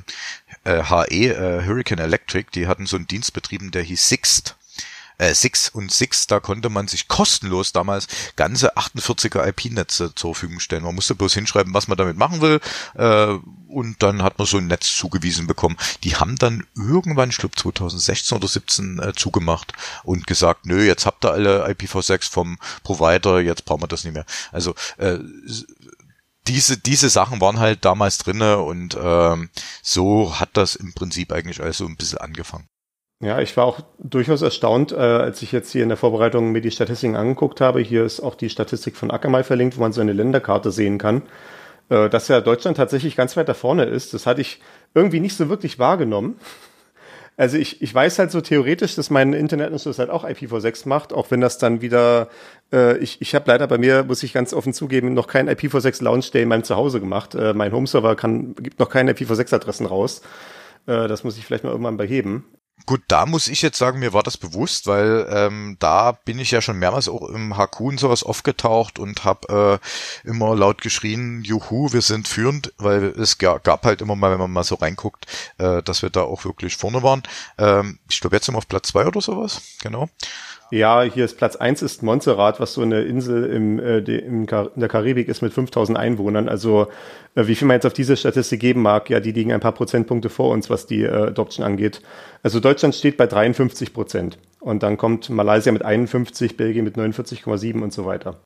äh, 0.63 0.83
HE, 0.83 1.33
äh, 1.33 1.65
Hurricane 1.65 1.99
Electric, 1.99 2.51
die 2.53 2.67
hatten 2.67 2.85
so 2.85 2.97
einen 2.97 3.07
Dienst 3.07 3.33
betrieben, 3.33 3.71
der 3.71 3.81
hieß 3.83 4.07
Sixt 4.07 4.55
äh, 5.17 5.33
Six 5.33 5.69
und 5.69 5.91
Six, 5.91 6.27
da 6.27 6.39
konnte 6.39 6.69
man 6.69 6.87
sich 6.87 7.07
kostenlos 7.07 7.71
damals 7.71 8.07
ganze 8.35 8.77
48er 8.77 9.47
IP-Netze 9.47 10.13
zur 10.15 10.33
Verfügung 10.33 10.59
stellen. 10.59 10.83
Man 10.83 10.95
musste 10.95 11.15
bloß 11.15 11.33
hinschreiben, 11.33 11.73
was 11.73 11.87
man 11.87 11.97
damit 11.97 12.17
machen 12.17 12.41
will 12.41 12.59
äh, 12.95 13.37
und 13.67 14.01
dann 14.03 14.23
hat 14.23 14.37
man 14.37 14.47
so 14.47 14.57
ein 14.57 14.67
Netz 14.67 14.95
zugewiesen 14.95 15.47
bekommen. 15.47 15.77
Die 16.03 16.15
haben 16.15 16.37
dann 16.37 16.65
irgendwann, 16.75 17.29
ich 17.29 17.37
glaube 17.37 17.55
2016 17.55 18.37
oder 18.37 18.47
17 18.47 18.99
äh, 18.99 19.13
zugemacht 19.13 19.73
und 20.03 20.27
gesagt, 20.27 20.65
nö, 20.65 20.83
jetzt 20.83 21.05
habt 21.05 21.25
ihr 21.25 21.31
alle 21.31 21.67
IPv6 21.67 22.29
vom 22.29 22.57
Provider, 22.83 23.39
jetzt 23.39 23.65
brauchen 23.65 23.83
wir 23.83 23.87
das 23.87 24.03
nicht 24.03 24.13
mehr. 24.13 24.25
Also 24.51 24.75
äh, 24.97 25.19
diese, 26.47 26.77
diese 26.77 27.09
Sachen 27.09 27.39
waren 27.41 27.59
halt 27.59 27.85
damals 27.85 28.17
drinne 28.17 28.59
und 28.59 28.97
ähm, 28.99 29.49
so 29.81 30.39
hat 30.39 30.49
das 30.53 30.75
im 30.75 30.93
Prinzip 30.93 31.31
eigentlich 31.31 31.61
also 31.61 31.85
ein 31.85 31.95
bisschen 31.95 32.17
angefangen. 32.17 32.67
Ja, 33.23 33.39
ich 33.39 33.55
war 33.55 33.63
auch 33.63 33.79
durchaus 33.99 34.41
erstaunt, 34.41 34.91
äh, 34.91 34.95
als 34.95 35.41
ich 35.41 35.53
jetzt 35.53 35.71
hier 35.71 35.83
in 35.83 35.87
der 35.87 35.97
Vorbereitung 35.97 36.51
mir 36.51 36.59
die 36.59 36.71
Statistiken 36.71 37.15
angeguckt 37.15 37.61
habe. 37.61 37.79
Hier 37.79 38.03
ist 38.03 38.19
auch 38.19 38.35
die 38.35 38.49
Statistik 38.49 38.97
von 38.97 39.11
Akamai 39.11 39.43
verlinkt, 39.43 39.77
wo 39.77 39.81
man 39.81 39.93
so 39.93 40.01
eine 40.01 40.11
Länderkarte 40.11 40.71
sehen 40.71 40.97
kann, 40.97 41.21
äh, 41.87 42.09
dass 42.09 42.27
ja 42.27 42.41
Deutschland 42.41 42.75
tatsächlich 42.75 43.15
ganz 43.15 43.37
weit 43.37 43.47
da 43.47 43.53
vorne 43.53 43.85
ist. 43.85 44.13
Das 44.13 44.25
hatte 44.25 44.41
ich 44.41 44.59
irgendwie 44.93 45.21
nicht 45.21 45.37
so 45.37 45.47
wirklich 45.47 45.79
wahrgenommen. 45.79 46.37
Also 47.37 47.57
ich, 47.57 47.81
ich 47.81 47.95
weiß 47.95 48.19
halt 48.19 48.29
so 48.31 48.41
theoretisch, 48.41 48.95
dass 48.95 49.09
mein 49.09 49.31
Internetanschluss 49.31 49.99
halt 49.99 50.09
auch 50.09 50.25
IPv6 50.25 50.87
macht, 50.89 51.13
auch 51.13 51.31
wenn 51.31 51.39
das 51.39 51.57
dann 51.57 51.81
wieder, 51.81 52.27
äh, 52.73 52.97
ich, 52.97 53.21
ich 53.21 53.33
habe 53.35 53.45
leider 53.47 53.67
bei 53.67 53.77
mir, 53.77 54.03
muss 54.03 54.21
ich 54.23 54.33
ganz 54.33 54.53
offen 54.53 54.73
zugeben, 54.73 55.13
noch 55.13 55.27
kein 55.27 55.49
IPv6 55.49 56.03
Launch 56.03 56.29
Day 56.31 56.43
in 56.43 56.49
meinem 56.49 56.65
Zuhause 56.65 56.99
gemacht. 56.99 57.35
Äh, 57.35 57.53
mein 57.53 57.71
Homeserver 57.71 58.17
kann, 58.17 58.53
gibt 58.55 58.79
noch 58.79 58.89
keine 58.89 59.13
IPv6 59.13 59.55
Adressen 59.55 59.85
raus. 59.85 60.21
Äh, 60.87 61.07
das 61.07 61.23
muss 61.23 61.37
ich 61.37 61.45
vielleicht 61.45 61.63
mal 61.63 61.71
irgendwann 61.71 61.95
beheben. 61.95 62.43
Gut, 62.85 63.01
da 63.07 63.25
muss 63.25 63.47
ich 63.47 63.61
jetzt 63.61 63.77
sagen, 63.77 63.99
mir 63.99 64.11
war 64.11 64.23
das 64.23 64.37
bewusst, 64.37 64.87
weil 64.87 65.25
ähm, 65.29 65.77
da 65.79 66.11
bin 66.11 66.37
ich 66.37 66.51
ja 66.51 66.61
schon 66.61 66.77
mehrmals 66.79 67.07
auch 67.07 67.29
im 67.29 67.55
HQ 67.57 67.79
und 67.79 67.99
sowas 67.99 68.23
aufgetaucht 68.23 68.99
und 68.99 69.23
habe 69.23 69.79
äh, 70.25 70.27
immer 70.27 70.53
laut 70.53 70.81
geschrien, 70.81 71.43
juhu, 71.43 71.93
wir 71.93 72.01
sind 72.01 72.27
führend, 72.27 72.73
weil 72.77 73.05
es 73.05 73.37
gab 73.37 73.85
halt 73.85 74.01
immer 74.01 74.17
mal, 74.17 74.31
wenn 74.31 74.39
man 74.39 74.51
mal 74.51 74.65
so 74.65 74.75
reinguckt, 74.75 75.27
äh, 75.59 75.81
dass 75.81 76.01
wir 76.01 76.09
da 76.09 76.23
auch 76.23 76.43
wirklich 76.43 76.75
vorne 76.75 77.03
waren. 77.03 77.23
Ähm, 77.57 77.99
ich 78.09 78.19
glaube 78.19 78.35
jetzt 78.35 78.47
sind 78.47 78.55
wir 78.55 78.57
auf 78.57 78.67
Platz 78.67 78.89
zwei 78.89 79.05
oder 79.05 79.21
sowas, 79.21 79.61
genau. 79.81 80.09
Ja, 80.73 81.03
hier 81.03 81.25
ist 81.25 81.37
Platz 81.37 81.55
eins 81.55 81.83
ist 81.83 82.01
Montserrat, 82.01 82.59
was 82.59 82.73
so 82.73 82.81
eine 82.81 83.03
Insel 83.03 83.45
im, 83.45 83.77
äh, 83.77 83.99
im 83.99 84.47
Kar 84.47 84.71
in 84.73 84.79
der 84.79 84.89
Karibik 84.89 85.27
ist 85.27 85.43
mit 85.43 85.53
5000 85.53 85.95
Einwohnern. 85.95 86.49
Also 86.49 86.87
äh, 87.35 87.45
wie 87.45 87.53
viel 87.53 87.67
man 87.67 87.75
jetzt 87.75 87.85
auf 87.85 87.93
diese 87.93 88.17
Statistik 88.17 88.59
geben 88.59 88.81
mag, 88.81 89.07
ja, 89.07 89.19
die 89.19 89.33
liegen 89.33 89.51
ein 89.51 89.59
paar 89.59 89.73
Prozentpunkte 89.73 90.29
vor 90.29 90.49
uns, 90.49 90.71
was 90.71 90.87
die 90.87 91.03
äh, 91.03 91.27
Adoption 91.27 91.63
angeht. 91.63 92.01
Also 92.41 92.59
Deutschland 92.59 92.95
steht 92.95 93.17
bei 93.17 93.27
53 93.27 93.93
Prozent. 93.93 94.39
Und 94.61 94.81
dann 94.81 94.97
kommt 94.97 95.29
Malaysia 95.29 95.71
mit 95.71 95.85
51, 95.85 96.57
Belgien 96.57 96.85
mit 96.85 96.97
49,7 96.97 97.79
und 97.79 97.93
so 97.93 98.07
weiter. 98.07 98.39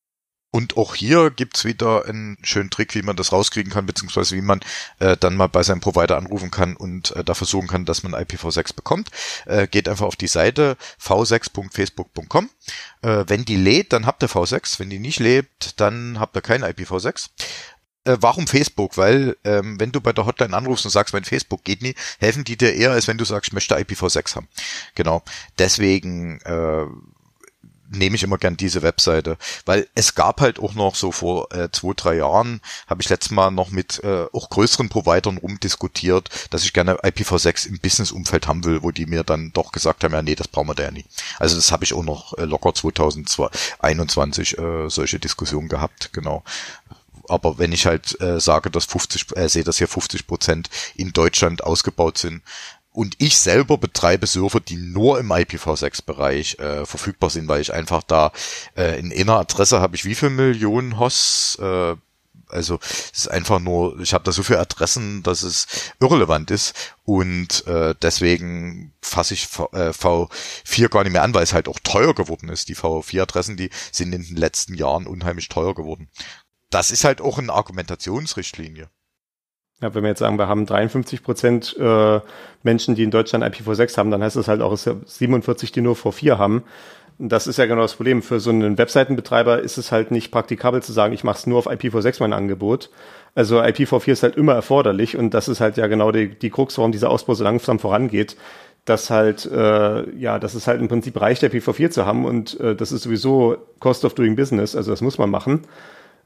Und 0.58 0.76
auch 0.76 0.96
hier 0.96 1.30
gibt's 1.30 1.66
wieder 1.66 2.06
einen 2.06 2.36
schönen 2.42 2.72
Trick, 2.72 2.96
wie 2.96 3.04
man 3.04 3.16
das 3.16 3.32
rauskriegen 3.32 3.72
kann, 3.72 3.86
beziehungsweise 3.86 4.36
wie 4.36 4.42
man 4.42 4.60
äh, 4.98 5.16
dann 5.16 5.36
mal 5.36 5.46
bei 5.46 5.62
seinem 5.62 5.82
Provider 5.82 6.18
anrufen 6.18 6.50
kann 6.50 6.76
und 6.76 7.16
äh, 7.16 7.24
da 7.24 7.36
versuchen 7.36 7.68
kann, 7.68 7.86
dass 7.86 8.02
man 8.02 8.16
IPv6 8.16 8.76
bekommt. 8.76 9.12
Äh, 9.46 9.68
geht 9.68 9.88
einfach 9.88 10.08
auf 10.08 10.16
die 10.16 10.26
Seite 10.26 10.76
v6.facebook.com. 11.00 12.50
Äh, 13.04 13.26
wenn 13.28 13.46
die 13.46 13.56
lädt, 13.56 13.94
dann 13.94 14.08
habt 14.08 14.24
ihr 14.24 14.30
V6. 14.30 14.80
Wenn 14.80 14.90
die 14.90 14.98
nicht 14.98 15.20
lebt, 15.20 15.80
dann 15.80 16.20
habt 16.20 16.36
ihr 16.36 16.42
kein 16.42 16.64
IPv6 16.64 17.30
äh, 18.06 18.18
warum 18.20 18.48
Facebook? 18.48 18.98
Weil 18.98 19.38
ähm, 19.44 19.80
wenn 19.80 19.92
du 19.92 20.02
bei 20.02 20.12
der 20.12 20.26
Hotline 20.26 20.58
anrufst 20.58 20.86
und 20.86 20.92
sagst, 20.92 21.14
mein 21.14 21.26
Facebook 21.26 21.66
geht 21.66 21.84
nie, 21.84 21.94
helfen 22.18 22.46
die 22.46 22.58
dir 22.58 22.74
eher, 22.74 22.94
als 22.94 23.08
wenn 23.08 23.20
du 23.20 23.26
sagst, 23.26 23.50
ich 23.50 23.54
möchte 23.54 23.78
IPv6 23.78 24.36
haben. 24.36 24.48
Genau. 24.96 25.22
Deswegen 25.60 26.42
äh, 26.42 26.86
nehme 27.90 28.16
ich 28.16 28.24
immer 28.24 28.38
gern 28.38 28.58
diese 28.58 28.82
Webseite, 28.82 29.38
weil 29.66 29.88
es 29.96 30.16
gab 30.16 30.42
halt 30.42 30.60
auch 30.60 30.74
noch 30.74 30.96
so 30.96 31.12
vor 31.12 31.52
äh, 31.54 31.70
zwei, 31.72 31.94
drei 31.96 32.16
Jahren, 32.18 32.62
habe 32.88 33.02
ich 33.02 33.10
letztes 33.10 33.32
Mal 33.32 33.52
noch 33.52 33.70
mit 33.70 34.04
äh, 34.04 34.26
auch 34.34 34.50
größeren 34.50 34.90
Providern 34.90 35.38
rumdiskutiert, 35.38 36.30
dass 36.50 36.64
ich 36.64 36.74
gerne 36.74 36.96
IPv6 36.98 37.68
im 37.68 37.80
Business-Umfeld 37.80 38.48
haben 38.48 38.64
will, 38.64 38.84
wo 38.84 38.92
die 38.92 39.06
mir 39.06 39.24
dann 39.24 39.52
doch 39.54 39.72
gesagt 39.72 40.04
haben, 40.04 40.14
ja 40.14 40.22
nee, 40.22 40.36
das 40.36 40.48
brauchen 40.48 40.68
wir 40.68 40.76
da 40.76 40.84
ja 40.84 40.92
nie. 40.92 41.06
Also 41.40 41.56
das 41.56 41.72
habe 41.72 41.84
ich 41.84 41.94
auch 41.94 42.04
noch 42.04 42.38
äh, 42.38 42.46
locker 42.46 42.74
2021 42.74 44.58
äh, 44.58 44.90
solche 44.90 45.20
Diskussionen 45.20 45.70
gehabt, 45.70 46.12
genau 46.14 46.44
aber 47.30 47.58
wenn 47.58 47.72
ich 47.72 47.86
halt 47.86 48.20
äh, 48.22 48.40
sage, 48.40 48.70
dass 48.70 48.86
50, 48.86 49.36
äh, 49.36 49.50
sehe, 49.50 49.64
dass 49.64 49.78
hier 49.78 49.88
50 49.88 50.28
Prozent 50.28 50.70
in 50.96 51.12
Deutschland 51.12 51.64
ausgebaut 51.64 52.18
sind, 52.18 52.42
und 52.98 53.14
ich 53.20 53.38
selber 53.38 53.78
betreibe 53.78 54.26
Server, 54.26 54.60
die 54.60 54.76
nur 54.76 55.20
im 55.20 55.32
IPv6-Bereich 55.32 56.58
äh, 56.58 56.84
verfügbar 56.84 57.30
sind, 57.30 57.48
weil 57.48 57.62
ich 57.62 57.72
einfach 57.72 58.02
da 58.02 58.32
äh, 58.76 59.00
in 59.00 59.14
einer 59.14 59.38
Adresse 59.38 59.80
habe 59.82 59.96
ich 59.96 60.04
wie 60.04 60.16
viel 60.16 60.32
Millionen 60.32 60.98
Hosts, 60.98 61.60
äh, 61.60 61.96
also 62.48 62.80
es 62.82 63.12
ist 63.12 63.28
einfach 63.30 63.60
nur, 63.60 64.00
ich 64.00 64.16
habe 64.16 64.24
da 64.24 64.32
so 64.32 64.42
viele 64.42 64.58
Adressen, 64.58 65.22
dass 65.22 65.44
es 65.44 65.68
irrelevant 66.00 66.50
ist 66.50 66.96
und 67.04 67.68
äh, 67.68 67.94
deswegen 68.02 68.96
fasse 69.00 69.36
ich 69.36 69.46
v, 69.46 69.70
äh, 69.74 69.92
V4 69.92 70.90
gar 70.90 71.04
nicht 71.04 71.14
mehr 71.14 71.22
an, 71.22 71.36
weil 71.36 71.44
es 71.44 71.54
halt 71.54 71.68
auch 71.68 71.78
teuer 71.84 72.16
geworden 72.16 72.50
ist. 72.50 72.68
Die 72.68 72.76
V4-Adressen, 72.76 73.58
die 73.58 73.70
sind 73.92 74.12
in 74.12 74.24
den 74.24 74.38
letzten 74.38 74.74
Jahren 74.74 75.06
unheimlich 75.06 75.50
teuer 75.50 75.76
geworden. 75.76 76.10
Das 76.72 76.90
ist 76.90 77.04
halt 77.04 77.22
auch 77.22 77.38
eine 77.38 77.54
Argumentationsrichtlinie. 77.54 78.90
Ja, 79.82 79.94
wenn 79.94 80.02
wir 80.02 80.10
jetzt 80.10 80.20
sagen, 80.20 80.40
wir 80.40 80.48
haben 80.48 80.66
53 80.66 81.22
Prozent 81.22 81.76
äh, 81.80 82.20
Menschen, 82.64 82.96
die 82.96 83.04
in 83.04 83.12
Deutschland 83.12 83.44
IPv6 83.44 83.98
haben, 83.98 84.10
dann 84.10 84.24
heißt 84.24 84.36
das 84.36 84.48
halt 84.48 84.62
auch, 84.62 84.72
es 84.72 84.84
sind 84.84 85.08
47, 85.08 85.72
die 85.72 85.82
nur 85.82 85.96
V4 85.96 86.38
haben. 86.38 86.64
Das 87.20 87.46
ist 87.46 87.58
ja 87.58 87.66
genau 87.66 87.82
das 87.82 87.96
Problem. 87.96 88.22
Für 88.24 88.40
so 88.40 88.50
einen 88.50 88.78
Webseitenbetreiber 88.78 89.60
ist 89.60 89.78
es 89.78 89.92
halt 89.92 90.10
nicht 90.12 90.32
praktikabel 90.32 90.82
zu 90.82 90.94
sagen, 90.94 91.14
ich 91.14 91.24
mache 91.24 91.38
es 91.38 91.48
nur 91.48 91.60
auf 91.60 91.68
IPv6 91.68 92.18
mein 92.20 92.34
Angebot. 92.34 92.90
Also 93.36 93.62
IPv4 93.62 94.12
ist 94.12 94.24
halt 94.24 94.36
immer 94.36 94.54
erforderlich 94.54 95.16
und 95.16 95.36
das 95.36 95.48
ist 95.48 95.62
halt 95.62 95.78
ja 95.78 95.86
genau 95.86 96.12
die, 96.12 96.30
die 96.30 96.50
Krux, 96.50 96.78
warum 96.80 96.92
dieser 96.92 97.12
Ausbau 97.12 97.36
so 97.36 97.44
langsam 97.44 97.80
vorangeht 97.80 98.36
dass 98.88 99.10
halt, 99.10 99.46
äh, 99.46 100.10
ja, 100.18 100.40
dass 100.40 100.54
es 100.54 100.66
halt 100.66 100.80
im 100.80 100.88
Prinzip 100.88 101.20
reicht, 101.20 101.44
IPv4 101.44 101.90
zu 101.90 102.06
haben 102.06 102.24
und 102.24 102.58
äh, 102.62 102.74
das 102.74 102.94
ist 102.94 103.04
sowieso 103.04 103.58
Cost 103.82 104.06
of 104.06 104.14
Doing 104.14 104.38
Business, 104.38 104.78
also 104.78 104.92
das 104.92 105.02
muss 105.02 105.18
man 105.18 105.30
machen. 105.30 105.64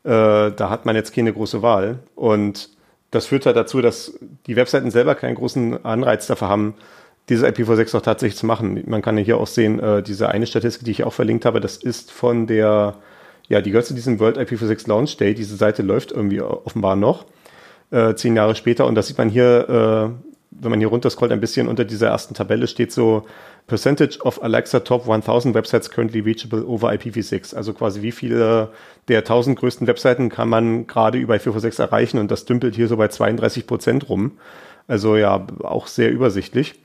Äh, 0.03 0.51
da 0.51 0.69
hat 0.69 0.85
man 0.85 0.95
jetzt 0.95 1.13
keine 1.15 1.33
große 1.33 1.63
Wahl 1.63 1.99
und 2.13 2.69
das 3.12 3.28
führt 3.28 3.45
halt 3.45 3.58
dazu, 3.58 3.82
dass 3.82 4.17
die 4.47 4.56
Webseiten 4.56 4.89
selber 4.89 5.15
keinen 5.15 5.36
großen 5.36 5.86
Anreiz 5.86 6.28
dafür 6.28 6.50
haben, 6.50 6.76
diese 7.30 7.47
IPv6 7.47 7.97
auch 7.97 8.02
tatsächlich 8.02 8.38
zu 8.38 8.45
machen. 8.45 8.84
Man 8.88 9.02
kann 9.02 9.17
ja 9.17 9.24
hier 9.24 9.38
auch 9.38 9.47
sehen, 9.47 9.80
äh, 9.80 10.02
diese 10.02 10.30
eine 10.30 10.47
Statistik, 10.47 10.86
die 10.86 10.91
ich 10.91 11.04
auch 11.04 11.13
verlinkt 11.13 11.45
habe, 11.45 11.60
das 11.60 11.78
ist 11.78 12.12
von 12.12 12.47
der, 12.47 12.95
ja, 13.47 13.62
die 13.62 13.71
gehört 13.71 13.86
zu 13.86 13.93
diesem 13.93 14.19
World 14.19 14.38
IPv6 14.38 14.88
Launch 14.88 15.17
Day. 15.17 15.34
Diese 15.34 15.56
Seite 15.56 15.82
läuft 15.82 16.12
irgendwie 16.12 16.41
offenbar 16.41 16.95
noch, 16.95 17.26
äh, 17.91 18.15
zehn 18.15 18.36
Jahre 18.36 18.56
später. 18.56 18.86
Und 18.86 18.95
das 18.95 19.08
sieht 19.08 19.17
man 19.17 19.30
hier, 19.30 20.13
äh, 20.13 20.30
wenn 20.62 20.69
man 20.69 20.80
hier 20.80 20.89
runterscrollt, 20.89 21.32
ein 21.32 21.39
bisschen 21.39 21.67
unter 21.67 21.86
dieser 21.86 22.08
ersten 22.08 22.34
Tabelle 22.34 22.67
steht 22.67 22.91
so 22.91 23.26
Percentage 23.67 24.19
of 24.21 24.43
Alexa 24.43 24.82
Top 24.82 25.10
1000 25.10 25.56
Websites 25.56 25.89
currently 25.89 26.19
reachable 26.19 26.65
over 26.65 26.89
IPv6. 26.89 27.56
Also 27.56 27.74
quasi 27.74 28.02
wie 28.02 28.12
viele 28.12 28.69
der 29.08 29.19
1000 29.19 29.58
größten 29.58 29.88
Webseiten 29.88 30.30
kann 30.30 30.50
man 30.50 30.88
gerade 30.88 31.17
über 31.17 31.36
IPv6 31.36 31.82
erreichen 31.82 32.19
und 32.19 32.30
das 32.30 32.45
dümpelt 32.45 32.76
hier 32.76 32.88
so 32.88 32.97
bei 32.97 33.08
32 33.08 33.65
Prozent 33.65 34.08
rum. 34.10 34.34
Also 34.88 35.15
ja, 35.15 35.45
auch 35.63 35.88
sehr 35.88 36.12
übersichtlich. 36.12 36.76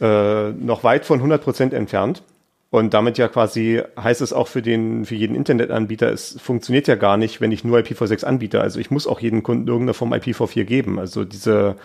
Äh, 0.00 0.50
noch 0.50 0.84
weit 0.84 1.04
von 1.06 1.18
100 1.18 1.42
Prozent 1.42 1.72
entfernt. 1.72 2.22
Und 2.70 2.94
damit 2.94 3.18
ja 3.18 3.26
quasi 3.26 3.82
heißt 4.00 4.20
es 4.20 4.32
auch 4.32 4.46
für 4.46 4.62
den, 4.62 5.04
für 5.04 5.16
jeden 5.16 5.34
Internetanbieter, 5.34 6.12
es 6.12 6.40
funktioniert 6.40 6.86
ja 6.86 6.94
gar 6.94 7.16
nicht, 7.16 7.40
wenn 7.40 7.50
ich 7.50 7.64
nur 7.64 7.78
IPv6 7.78 8.24
anbiete. 8.24 8.60
Also 8.60 8.78
ich 8.78 8.92
muss 8.92 9.08
auch 9.08 9.18
jedem 9.18 9.42
Kunden 9.42 9.66
irgendeine 9.66 9.94
Form 9.94 10.12
IPv4 10.12 10.64
geben. 10.64 11.00
Also 11.00 11.24
diese, 11.24 11.76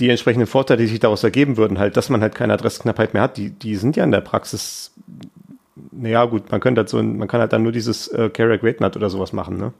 die 0.00 0.08
entsprechenden 0.08 0.46
Vorteile, 0.46 0.82
die 0.82 0.88
sich 0.88 1.00
daraus 1.00 1.22
ergeben 1.22 1.56
würden, 1.56 1.78
halt, 1.78 1.96
dass 1.96 2.08
man 2.08 2.22
halt 2.22 2.34
keine 2.34 2.54
Adressknappheit 2.54 3.14
mehr 3.14 3.22
hat, 3.22 3.36
die, 3.36 3.50
die 3.50 3.76
sind 3.76 3.96
ja 3.96 4.04
in 4.04 4.10
der 4.10 4.22
Praxis, 4.22 4.92
naja, 5.92 6.24
gut, 6.24 6.50
man 6.50 6.60
könnte 6.60 6.80
halt 6.80 6.88
so, 6.88 7.02
man 7.02 7.28
kann 7.28 7.40
halt 7.40 7.52
dann 7.52 7.62
nur 7.62 7.72
dieses 7.72 8.08
äh, 8.08 8.30
Carrier 8.30 8.58
Great 8.58 8.80
Nut 8.80 8.96
oder 8.96 9.10
sowas 9.10 9.32
machen, 9.32 9.56
ne? 9.58 9.72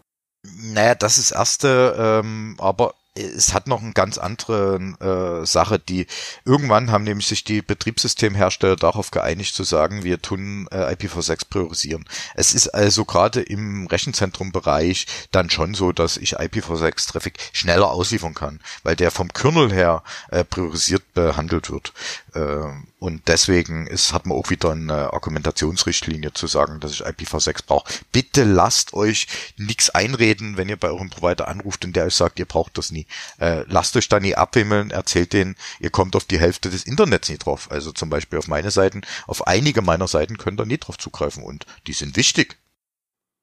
Naja, 0.62 0.94
das 0.94 1.18
ist 1.18 1.32
erste, 1.32 1.94
ähm, 1.98 2.56
aber 2.58 2.94
es 3.14 3.52
hat 3.54 3.66
noch 3.66 3.82
eine 3.82 3.92
ganz 3.92 4.18
andere 4.18 5.42
äh, 5.42 5.46
Sache, 5.46 5.78
die 5.78 6.06
irgendwann 6.44 6.90
haben 6.90 7.04
nämlich 7.04 7.26
sich 7.26 7.42
die 7.42 7.60
Betriebssystemhersteller 7.60 8.76
darauf 8.76 9.10
geeinigt 9.10 9.54
zu 9.54 9.64
sagen, 9.64 10.04
wir 10.04 10.22
tun 10.22 10.68
äh, 10.70 10.94
IPv6 10.94 11.48
priorisieren. 11.48 12.04
Es 12.34 12.54
ist 12.54 12.68
also 12.68 13.04
gerade 13.04 13.40
im 13.40 13.86
Rechenzentrum-Bereich 13.88 15.06
dann 15.32 15.50
schon 15.50 15.74
so, 15.74 15.92
dass 15.92 16.16
ich 16.16 16.38
IPv6-Traffic 16.38 17.38
schneller 17.52 17.90
ausliefern 17.90 18.34
kann, 18.34 18.60
weil 18.84 18.96
der 18.96 19.10
vom 19.10 19.32
Kernel 19.32 19.72
her 19.72 20.02
äh, 20.30 20.44
priorisiert 20.44 21.12
behandelt 21.14 21.70
wird. 21.70 21.92
Äh, 22.34 22.70
und 23.00 23.28
deswegen 23.28 23.86
ist, 23.86 24.12
hat 24.12 24.26
man 24.26 24.36
auch 24.36 24.50
wieder 24.50 24.72
eine 24.72 25.14
Argumentationsrichtlinie 25.14 26.34
zu 26.34 26.46
sagen, 26.46 26.80
dass 26.80 26.92
ich 26.92 27.04
IPv6 27.04 27.66
brauche. 27.66 27.90
Bitte 28.12 28.44
lasst 28.44 28.92
euch 28.92 29.26
nichts 29.56 29.88
einreden, 29.88 30.58
wenn 30.58 30.68
ihr 30.68 30.76
bei 30.76 30.88
eurem 30.88 31.08
Provider 31.08 31.48
anruft 31.48 31.84
und 31.86 31.96
der 31.96 32.04
euch 32.04 32.14
sagt, 32.14 32.38
ihr 32.38 32.44
braucht 32.44 32.76
das 32.76 32.90
nie. 32.92 33.06
Äh, 33.38 33.64
lasst 33.68 33.96
euch 33.96 34.10
da 34.10 34.20
nie 34.20 34.34
abwimmeln, 34.34 34.90
erzählt 34.90 35.32
denen, 35.32 35.56
ihr 35.80 35.88
kommt 35.88 36.14
auf 36.14 36.26
die 36.26 36.38
Hälfte 36.38 36.68
des 36.68 36.84
Internets 36.84 37.30
nie 37.30 37.38
drauf. 37.38 37.68
Also 37.70 37.90
zum 37.90 38.10
Beispiel 38.10 38.38
auf 38.38 38.48
meine 38.48 38.70
Seiten, 38.70 39.00
auf 39.26 39.46
einige 39.46 39.80
meiner 39.80 40.06
Seiten 40.06 40.36
könnt 40.36 40.60
ihr 40.60 40.66
nie 40.66 40.78
drauf 40.78 40.98
zugreifen 40.98 41.42
und 41.42 41.64
die 41.86 41.94
sind 41.94 42.16
wichtig. 42.18 42.58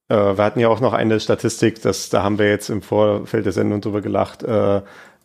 Äh, 0.09 0.37
wir 0.37 0.43
hatten 0.43 0.59
ja 0.59 0.69
auch 0.69 0.81
noch 0.81 0.93
eine 0.93 1.19
Statistik, 1.19 1.81
dass 1.81 2.09
da 2.09 2.21
haben 2.21 2.37
wir 2.37 2.47
jetzt 2.47 2.69
im 2.69 2.83
Vorfeld 2.83 3.45
der 3.45 3.53
Sendung 3.53 3.81
drüber 3.81 4.01
gelacht, 4.01 4.43
äh, 4.43 4.81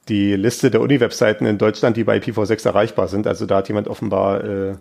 die 0.08 0.34
Liste 0.34 0.70
der 0.70 0.80
Uni-Webseiten 0.80 1.46
in 1.46 1.58
Deutschland, 1.58 1.96
die 1.96 2.04
bei 2.04 2.16
IPv6 2.18 2.66
erreichbar 2.66 3.08
sind. 3.08 3.26
Also 3.26 3.46
da 3.46 3.58
hat 3.58 3.68
jemand 3.68 3.88
offenbar, 3.88 4.44
äh, 4.44 4.74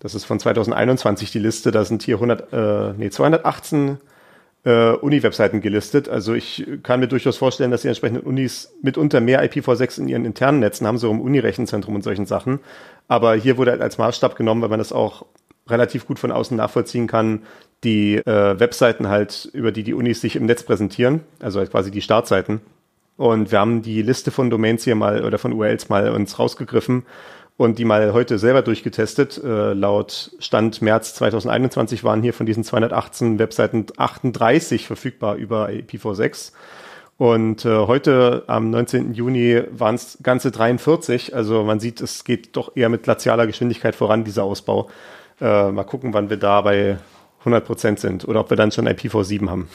das 0.00 0.14
ist 0.14 0.24
von 0.24 0.40
2021 0.40 1.30
die 1.30 1.38
Liste, 1.38 1.70
da 1.70 1.84
sind 1.84 2.02
hier 2.02 2.16
100, 2.16 2.52
äh, 2.52 2.92
nee, 2.96 3.10
218 3.10 3.98
äh, 4.64 4.90
Uni-Webseiten 4.92 5.60
gelistet. 5.60 6.08
Also 6.08 6.34
ich 6.34 6.66
kann 6.82 7.00
mir 7.00 7.08
durchaus 7.08 7.36
vorstellen, 7.36 7.70
dass 7.70 7.82
die 7.82 7.88
entsprechenden 7.88 8.24
Unis 8.24 8.74
mitunter 8.82 9.20
mehr 9.20 9.44
IPv6 9.44 10.00
in 10.00 10.08
ihren 10.08 10.24
internen 10.24 10.58
Netzen 10.58 10.86
haben, 10.86 10.98
so 10.98 11.10
im 11.10 11.20
Uni-Rechenzentrum 11.20 11.94
und 11.94 12.02
solchen 12.02 12.26
Sachen. 12.26 12.60
Aber 13.06 13.34
hier 13.34 13.56
wurde 13.56 13.72
halt 13.72 13.82
als 13.82 13.98
Maßstab 13.98 14.36
genommen, 14.36 14.62
weil 14.62 14.70
man 14.70 14.78
das 14.78 14.92
auch 14.92 15.26
relativ 15.68 16.06
gut 16.06 16.18
von 16.18 16.32
außen 16.32 16.56
nachvollziehen 16.56 17.06
kann, 17.06 17.42
die 17.84 18.16
äh, 18.16 18.58
Webseiten 18.58 19.08
halt, 19.08 19.48
über 19.52 19.72
die 19.72 19.82
die 19.82 19.94
Unis 19.94 20.20
sich 20.20 20.36
im 20.36 20.46
Netz 20.46 20.62
präsentieren, 20.62 21.20
also 21.40 21.58
halt 21.58 21.70
quasi 21.70 21.90
die 21.90 22.02
Startseiten. 22.02 22.60
Und 23.16 23.52
wir 23.52 23.60
haben 23.60 23.82
die 23.82 24.02
Liste 24.02 24.30
von 24.30 24.50
Domains 24.50 24.84
hier 24.84 24.96
mal 24.96 25.24
oder 25.24 25.38
von 25.38 25.52
URLs 25.52 25.88
mal 25.88 26.10
uns 26.10 26.38
rausgegriffen 26.38 27.04
und 27.56 27.78
die 27.78 27.84
mal 27.84 28.12
heute 28.12 28.38
selber 28.38 28.62
durchgetestet. 28.62 29.40
Äh, 29.42 29.72
laut 29.72 30.32
Stand 30.40 30.82
März 30.82 31.14
2021 31.14 32.02
waren 32.02 32.22
hier 32.22 32.34
von 32.34 32.46
diesen 32.46 32.64
218 32.64 33.38
Webseiten 33.38 33.86
38 33.96 34.86
verfügbar 34.86 35.36
über 35.36 35.68
IPv6. 35.68 36.52
Und 37.16 37.64
äh, 37.64 37.86
heute 37.86 38.42
am 38.48 38.70
19. 38.70 39.14
Juni 39.14 39.62
waren 39.70 39.94
es 39.94 40.18
ganze 40.22 40.50
43. 40.50 41.34
Also 41.36 41.62
man 41.62 41.78
sieht, 41.78 42.00
es 42.00 42.24
geht 42.24 42.56
doch 42.56 42.76
eher 42.76 42.88
mit 42.88 43.04
glazialer 43.04 43.46
Geschwindigkeit 43.46 43.94
voran, 43.94 44.24
dieser 44.24 44.42
Ausbau. 44.42 44.90
Äh, 45.40 45.70
mal 45.70 45.84
gucken, 45.84 46.12
wann 46.12 46.30
wir 46.30 46.38
da 46.38 46.60
bei 46.62 46.98
100 47.40 47.64
Prozent 47.64 48.00
sind 48.00 48.26
oder 48.26 48.40
ob 48.40 48.50
wir 48.50 48.56
dann 48.56 48.72
schon 48.72 48.88
IPv7 48.88 49.48
haben. 49.48 49.68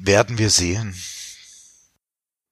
Werden 0.00 0.38
wir 0.38 0.48
sehen. 0.48 0.94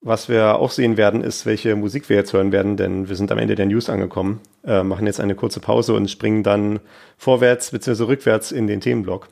Was 0.00 0.28
wir 0.28 0.56
auch 0.56 0.70
sehen 0.70 0.96
werden, 0.96 1.24
ist, 1.24 1.44
welche 1.44 1.74
Musik 1.74 2.08
wir 2.08 2.16
jetzt 2.16 2.32
hören 2.32 2.52
werden, 2.52 2.76
denn 2.76 3.08
wir 3.08 3.16
sind 3.16 3.32
am 3.32 3.38
Ende 3.38 3.56
der 3.56 3.66
News 3.66 3.90
angekommen, 3.90 4.40
äh, 4.64 4.84
machen 4.84 5.06
jetzt 5.06 5.20
eine 5.20 5.34
kurze 5.34 5.58
Pause 5.58 5.94
und 5.94 6.08
springen 6.08 6.44
dann 6.44 6.78
vorwärts 7.16 7.72
bzw. 7.72 8.04
rückwärts 8.04 8.52
in 8.52 8.68
den 8.68 8.80
Themenblock. 8.80 9.28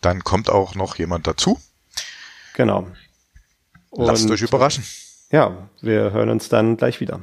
Dann 0.00 0.24
kommt 0.24 0.50
auch 0.50 0.74
noch 0.74 0.96
jemand 0.96 1.28
dazu. 1.28 1.60
Genau. 2.54 2.88
Und, 3.90 4.06
Lasst 4.06 4.28
euch 4.28 4.42
überraschen. 4.42 4.84
Ja, 5.30 5.68
wir 5.80 6.12
hören 6.12 6.30
uns 6.30 6.48
dann 6.48 6.76
gleich 6.76 7.00
wieder. 7.00 7.20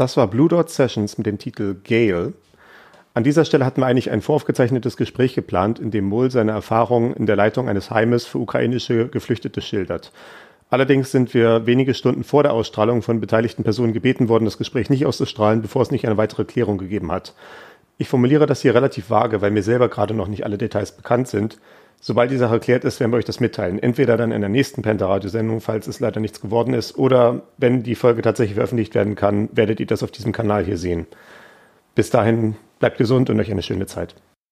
Das 0.00 0.16
war 0.16 0.28
Blue 0.28 0.48
Dot 0.48 0.70
Sessions 0.70 1.18
mit 1.18 1.26
dem 1.26 1.36
Titel 1.36 1.76
Gale. 1.84 2.32
An 3.12 3.22
dieser 3.22 3.44
Stelle 3.44 3.66
hatten 3.66 3.82
wir 3.82 3.86
eigentlich 3.86 4.10
ein 4.10 4.22
voraufgezeichnetes 4.22 4.96
Gespräch 4.96 5.34
geplant, 5.34 5.78
in 5.78 5.90
dem 5.90 6.06
Mohl 6.06 6.30
seine 6.30 6.52
Erfahrungen 6.52 7.12
in 7.12 7.26
der 7.26 7.36
Leitung 7.36 7.68
eines 7.68 7.90
Heimes 7.90 8.24
für 8.24 8.38
ukrainische 8.38 9.08
Geflüchtete 9.08 9.60
schildert. 9.60 10.10
Allerdings 10.70 11.10
sind 11.10 11.34
wir 11.34 11.66
wenige 11.66 11.92
Stunden 11.92 12.24
vor 12.24 12.42
der 12.42 12.54
Ausstrahlung 12.54 13.02
von 13.02 13.20
beteiligten 13.20 13.62
Personen 13.62 13.92
gebeten 13.92 14.30
worden, 14.30 14.46
das 14.46 14.56
Gespräch 14.56 14.88
nicht 14.88 15.04
auszustrahlen, 15.04 15.60
bevor 15.60 15.82
es 15.82 15.90
nicht 15.90 16.06
eine 16.06 16.16
weitere 16.16 16.46
Klärung 16.46 16.78
gegeben 16.78 17.12
hat. 17.12 17.34
Ich 17.98 18.08
formuliere 18.08 18.46
das 18.46 18.62
hier 18.62 18.74
relativ 18.74 19.10
vage, 19.10 19.42
weil 19.42 19.50
mir 19.50 19.62
selber 19.62 19.90
gerade 19.90 20.14
noch 20.14 20.28
nicht 20.28 20.46
alle 20.46 20.56
Details 20.56 20.92
bekannt 20.92 21.28
sind. 21.28 21.58
Sobald 22.02 22.30
die 22.30 22.38
Sache 22.38 22.54
erklärt 22.54 22.84
ist, 22.84 22.98
werden 22.98 23.12
wir 23.12 23.18
euch 23.18 23.26
das 23.26 23.40
mitteilen. 23.40 23.78
Entweder 23.78 24.16
dann 24.16 24.32
in 24.32 24.40
der 24.40 24.48
nächsten 24.48 24.80
Penta-Radio-Sendung, 24.80 25.60
falls 25.60 25.86
es 25.86 26.00
leider 26.00 26.18
nichts 26.18 26.40
geworden 26.40 26.72
ist, 26.72 26.96
oder 26.96 27.42
wenn 27.58 27.82
die 27.82 27.94
Folge 27.94 28.22
tatsächlich 28.22 28.54
veröffentlicht 28.54 28.94
werden 28.94 29.16
kann, 29.16 29.50
werdet 29.52 29.80
ihr 29.80 29.86
das 29.86 30.02
auf 30.02 30.10
diesem 30.10 30.32
Kanal 30.32 30.64
hier 30.64 30.78
sehen. 30.78 31.06
Bis 31.94 32.08
dahin, 32.08 32.56
bleibt 32.78 32.96
gesund 32.96 33.28
und 33.28 33.38
euch 33.38 33.50
eine 33.50 33.62
schöne 33.62 33.84
Zeit. 33.84 34.14